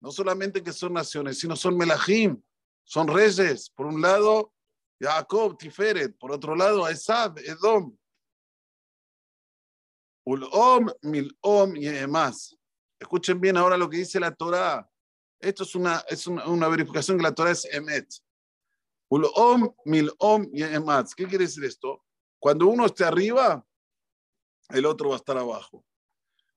No 0.00 0.10
solamente 0.10 0.62
que 0.62 0.72
son 0.72 0.92
naciones, 0.92 1.38
sino 1.38 1.56
son 1.56 1.76
melahim 1.76 2.42
son 2.84 3.08
reyes. 3.08 3.70
Por 3.70 3.86
un 3.86 4.00
lado, 4.00 4.52
Jacob, 5.00 5.56
Tiferet. 5.58 6.16
Por 6.18 6.32
otro 6.32 6.54
lado, 6.54 6.86
Esab, 6.88 7.38
Edom. 7.38 7.96
Ulom, 10.26 10.90
Milom 11.02 11.76
y 11.76 11.86
demás. 11.86 12.56
Escuchen 12.98 13.40
bien 13.40 13.56
ahora 13.56 13.76
lo 13.76 13.90
que 13.90 13.98
dice 13.98 14.20
la 14.20 14.34
Torah. 14.34 14.88
Esto 15.40 15.64
es 15.64 15.74
una, 15.74 16.02
es 16.08 16.26
una, 16.26 16.68
verificación 16.68 17.18
que 17.18 17.24
la 17.24 17.34
Torah 17.34 17.50
es 17.50 17.66
Emet. 17.66 18.08
Ulom, 19.10 19.74
Milom 19.84 20.48
y 20.52 20.62
demás. 20.62 21.14
¿Qué 21.14 21.26
quiere 21.26 21.44
decir 21.44 21.64
esto? 21.64 22.02
Cuando 22.44 22.66
uno 22.66 22.84
esté 22.84 23.04
arriba, 23.04 23.66
el 24.68 24.84
otro 24.84 25.08
va 25.08 25.14
a 25.14 25.16
estar 25.16 25.38
abajo. 25.38 25.82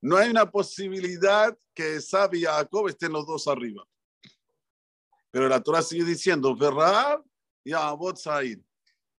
No 0.01 0.17
hay 0.17 0.29
una 0.29 0.51
posibilidad 0.51 1.57
que 1.73 1.95
Esab 1.95 2.35
y 2.35 2.43
Jacob 2.43 2.89
estén 2.89 3.13
los 3.13 3.25
dos 3.25 3.47
arriba. 3.47 3.87
Pero 5.31 5.47
la 5.47 5.63
Torah 5.63 5.81
sigue 5.81 6.03
diciendo, 6.03 6.53
Verrab 6.57 7.23
y 7.63 7.71
Abot 7.71 8.17
Said. 8.17 8.59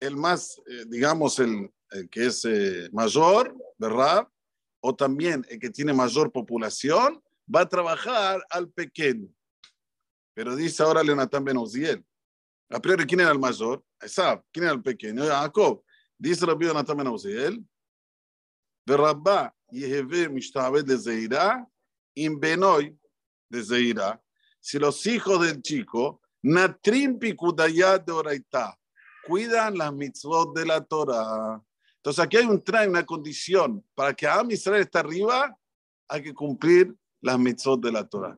El 0.02 0.18
más, 0.18 0.62
eh, 0.68 0.84
digamos, 0.90 1.40
el, 1.40 1.72
que 2.12 2.26
es 2.26 2.44
eh, 2.44 2.90
mayor, 2.92 3.56
Verrab, 3.78 4.30
o 4.82 4.94
también 4.94 5.46
el 5.48 5.60
que 5.60 5.70
tiene 5.70 5.94
mayor 5.94 6.34
población, 6.34 7.24
va 7.48 7.62
a 7.62 7.70
trabajar 7.70 8.46
al 8.50 8.70
pequeño. 8.70 9.30
Pero 10.34 10.54
dice 10.54 10.84
ahora 10.84 11.02
Leonatán 11.02 11.46
Ben 11.46 11.56
Oziel. 11.56 12.06
A 12.70 12.82
priori, 12.82 13.06
¿quién 13.06 13.22
era 13.22 13.32
el 13.32 13.40
mayor? 13.40 13.82
Esab. 14.02 14.44
¿Quién 14.52 14.66
era 14.66 14.74
el 14.74 14.84
pequeño? 14.84 15.26
Jacob. 15.26 15.82
Dice 16.18 16.46
Rabbi 16.46 16.66
Leonatán 16.66 16.98
Ben 16.98 17.08
Oziel. 17.08 17.64
Verrabba 18.86 19.54
Yeheve 19.70 20.30
Mishtabed 20.30 20.86
de 20.86 20.98
Zeira, 20.98 21.68
in 22.16 22.40
Benoy 22.40 22.98
de 23.50 23.64
Zeira 23.64 24.22
si 24.68 24.80
los 24.80 25.06
hijos 25.08 25.40
del 25.40 25.62
chico, 25.62 26.22
Natrim 26.44 27.18
Pikudayat 27.18 28.06
de 28.06 28.12
Oraitá, 28.12 28.78
cuidan 29.26 29.78
las 29.78 29.94
mitzvot 29.94 30.54
de 30.54 30.66
la 30.66 30.84
Torah. 30.84 31.62
Entonces 31.96 32.22
aquí 32.22 32.36
hay 32.36 32.46
un 32.46 32.62
trae, 32.62 32.90
una 32.90 33.06
condición. 33.06 33.82
Para 33.96 34.14
que 34.14 34.28
Am 34.28 34.52
Israel 34.52 34.82
esté 34.82 35.00
arriba, 35.00 35.58
hay 36.10 36.22
que 36.22 36.34
cumplir 36.34 36.94
las 37.22 37.40
mitzvot 37.40 37.80
de 37.80 37.94
la 37.94 38.06
Torah. 38.06 38.38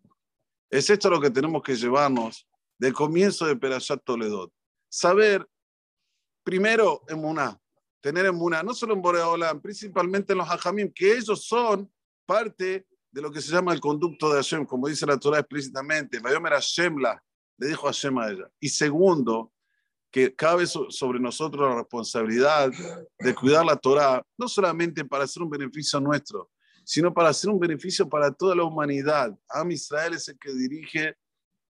Es 0.70 0.88
esto 0.92 1.10
lo 1.10 1.20
que 1.20 1.32
tenemos 1.32 1.64
que 1.64 1.76
llevarnos 1.76 2.48
del 2.78 2.94
comienzo 2.94 3.48
de 3.48 3.56
Perashat 3.56 4.04
Toledot. 4.04 4.54
Saber, 4.88 5.48
primero, 6.44 7.02
en 7.08 7.22
Muná, 7.22 7.60
tener 8.02 8.26
en 8.26 8.36
Muná, 8.36 8.64
no 8.64 8.74
solo 8.74 8.94
en 8.94 9.02
Boreolam, 9.02 9.62
principalmente 9.62 10.34
en 10.34 10.40
los 10.40 10.50
Hajamim, 10.50 10.92
que 10.94 11.14
ellos 11.14 11.46
son 11.46 11.92
parte 12.26 12.88
de 13.12 13.22
lo 13.22 13.32
que 13.32 13.42
se 13.42 13.52
llama 13.52 13.74
el 13.74 13.80
conducto 13.80 14.30
de 14.30 14.36
Hashem, 14.36 14.66
como 14.66 14.88
dice 14.88 15.06
la 15.06 15.18
Torah 15.18 15.40
explícitamente. 15.40 16.20
Vayomer 16.20 16.54
Hashemla, 16.54 17.22
le 17.58 17.68
dijo 17.68 17.88
Hashem 17.88 18.18
a 18.18 18.30
ella. 18.30 18.50
Y 18.60 18.70
segundo, 18.70 19.52
que 20.12 20.34
cabe 20.36 20.66
sobre 20.66 21.20
nosotros 21.20 21.70
la 21.70 21.76
responsabilidad 21.76 22.72
de 23.20 23.36
cuidar 23.36 23.66
la 23.66 23.76
Torah, 23.76 24.24
no 24.38 24.48
solamente 24.48 25.06
para 25.06 25.26
hacer 25.26 25.44
un 25.44 25.50
beneficio 25.50 26.00
nuestro, 26.00 26.50
sino 26.84 27.14
para 27.14 27.30
hacer 27.30 27.50
un 27.50 27.60
beneficio 27.60 28.10
para 28.10 28.32
toda 28.32 28.56
la 28.56 28.64
humanidad. 28.64 29.38
Am 29.50 29.70
Israel 29.72 30.14
es 30.16 30.28
el 30.30 30.40
que 30.40 30.52
dirige 30.54 31.16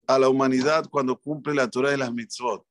a 0.05 0.19
la 0.19 0.29
humanidad 0.29 0.85
cuando 0.89 1.19
cumple 1.19 1.55
la 1.55 1.67
Torah 1.67 1.93
y 1.93 1.97
las 1.97 2.13
mitzvot. 2.13 2.63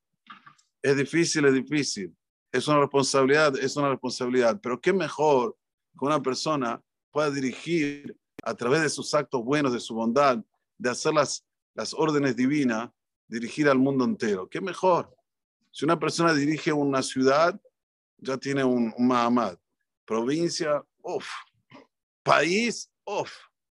Es 0.81 0.97
difícil, 0.97 1.45
es 1.47 1.55
difícil. 1.55 2.16
Es 2.57 2.69
una 2.69 2.81
responsabilidad, 2.81 3.55
es 3.59 3.77
una 3.77 3.90
responsabilidad. 3.90 4.59
Pero 4.62 4.81
qué 4.81 4.92
mejor 4.92 5.57
que 5.99 6.05
una 6.05 6.23
persona 6.23 6.83
pueda 7.11 7.31
dirigir 7.31 8.16
a 8.42 8.55
través 8.55 8.81
de 8.81 8.88
sus 8.88 9.12
actos 9.12 9.45
buenos, 9.45 9.75
de 9.75 9.81
su 9.81 9.95
bondad, 9.95 10.42
de 10.79 10.90
hacer 10.90 11.12
las, 11.12 11.45
las 11.75 11.92
órdenes 11.92 12.35
divinas, 12.35 12.90
dirigir 13.29 13.69
al 13.69 13.79
mundo 13.79 14.05
entero. 14.05 14.49
¿Qué 14.49 14.61
mejor? 14.61 15.14
Si 15.71 15.85
una 15.85 15.99
persona 15.99 16.33
dirige 16.33 16.73
una 16.73 17.03
ciudad, 17.03 17.61
ya 18.16 18.38
tiene 18.38 18.64
un, 18.64 18.95
Mahamad. 18.99 19.59
Provincia, 20.07 20.83
uff. 21.03 21.29
País, 22.23 22.90
uff. 23.05 23.31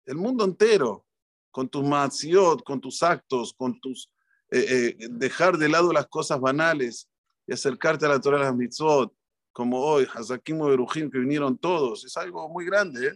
El 0.06 0.16
mundo 0.16 0.44
entero, 0.44 1.06
con 1.52 1.70
tus 1.70 1.84
maziot, 1.84 2.64
con 2.64 2.82
tus 2.82 3.04
actos, 3.04 3.54
con 3.54 3.80
tus... 3.80 4.10
Eh, 4.50 4.96
eh, 5.00 5.08
dejar 5.12 5.58
de 5.58 5.70
lado 5.70 5.94
las 5.94 6.08
cosas 6.08 6.40
banales 6.40 7.08
y 7.52 7.54
acercarte 7.54 8.06
a 8.06 8.10
la 8.10 8.22
Torah 8.22 8.40
las 8.40 8.56
mitzvot, 8.56 9.14
como 9.52 9.78
hoy, 9.78 10.08
Hazakim 10.14 10.62
y 10.62 11.10
que 11.10 11.20
vinieron 11.20 11.58
todos. 11.58 12.06
Es 12.06 12.16
algo 12.16 12.48
muy 12.48 12.66
grande, 12.66 13.08
¿eh? 13.08 13.14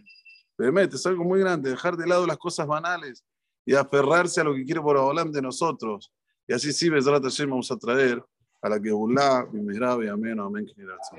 es 0.92 1.06
algo 1.06 1.24
muy 1.24 1.40
grande, 1.40 1.70
dejar 1.70 1.96
de 1.96 2.06
lado 2.06 2.26
las 2.26 2.36
cosas 2.36 2.66
banales 2.66 3.24
y 3.64 3.74
aferrarse 3.74 4.42
a 4.42 4.44
lo 4.44 4.52
que 4.54 4.62
quiere 4.66 4.82
por 4.82 4.98
Olam 4.98 5.32
de 5.32 5.40
nosotros. 5.40 6.12
Y 6.46 6.52
así 6.52 6.70
sí, 6.74 6.90
vamos 7.48 7.72
a 7.72 7.78
traer 7.78 8.22
a 8.60 8.68
la 8.68 8.78
que 8.78 8.92
mi 9.54 10.06
amén, 10.06 10.38
amén, 10.38 10.66
generación. 10.66 11.18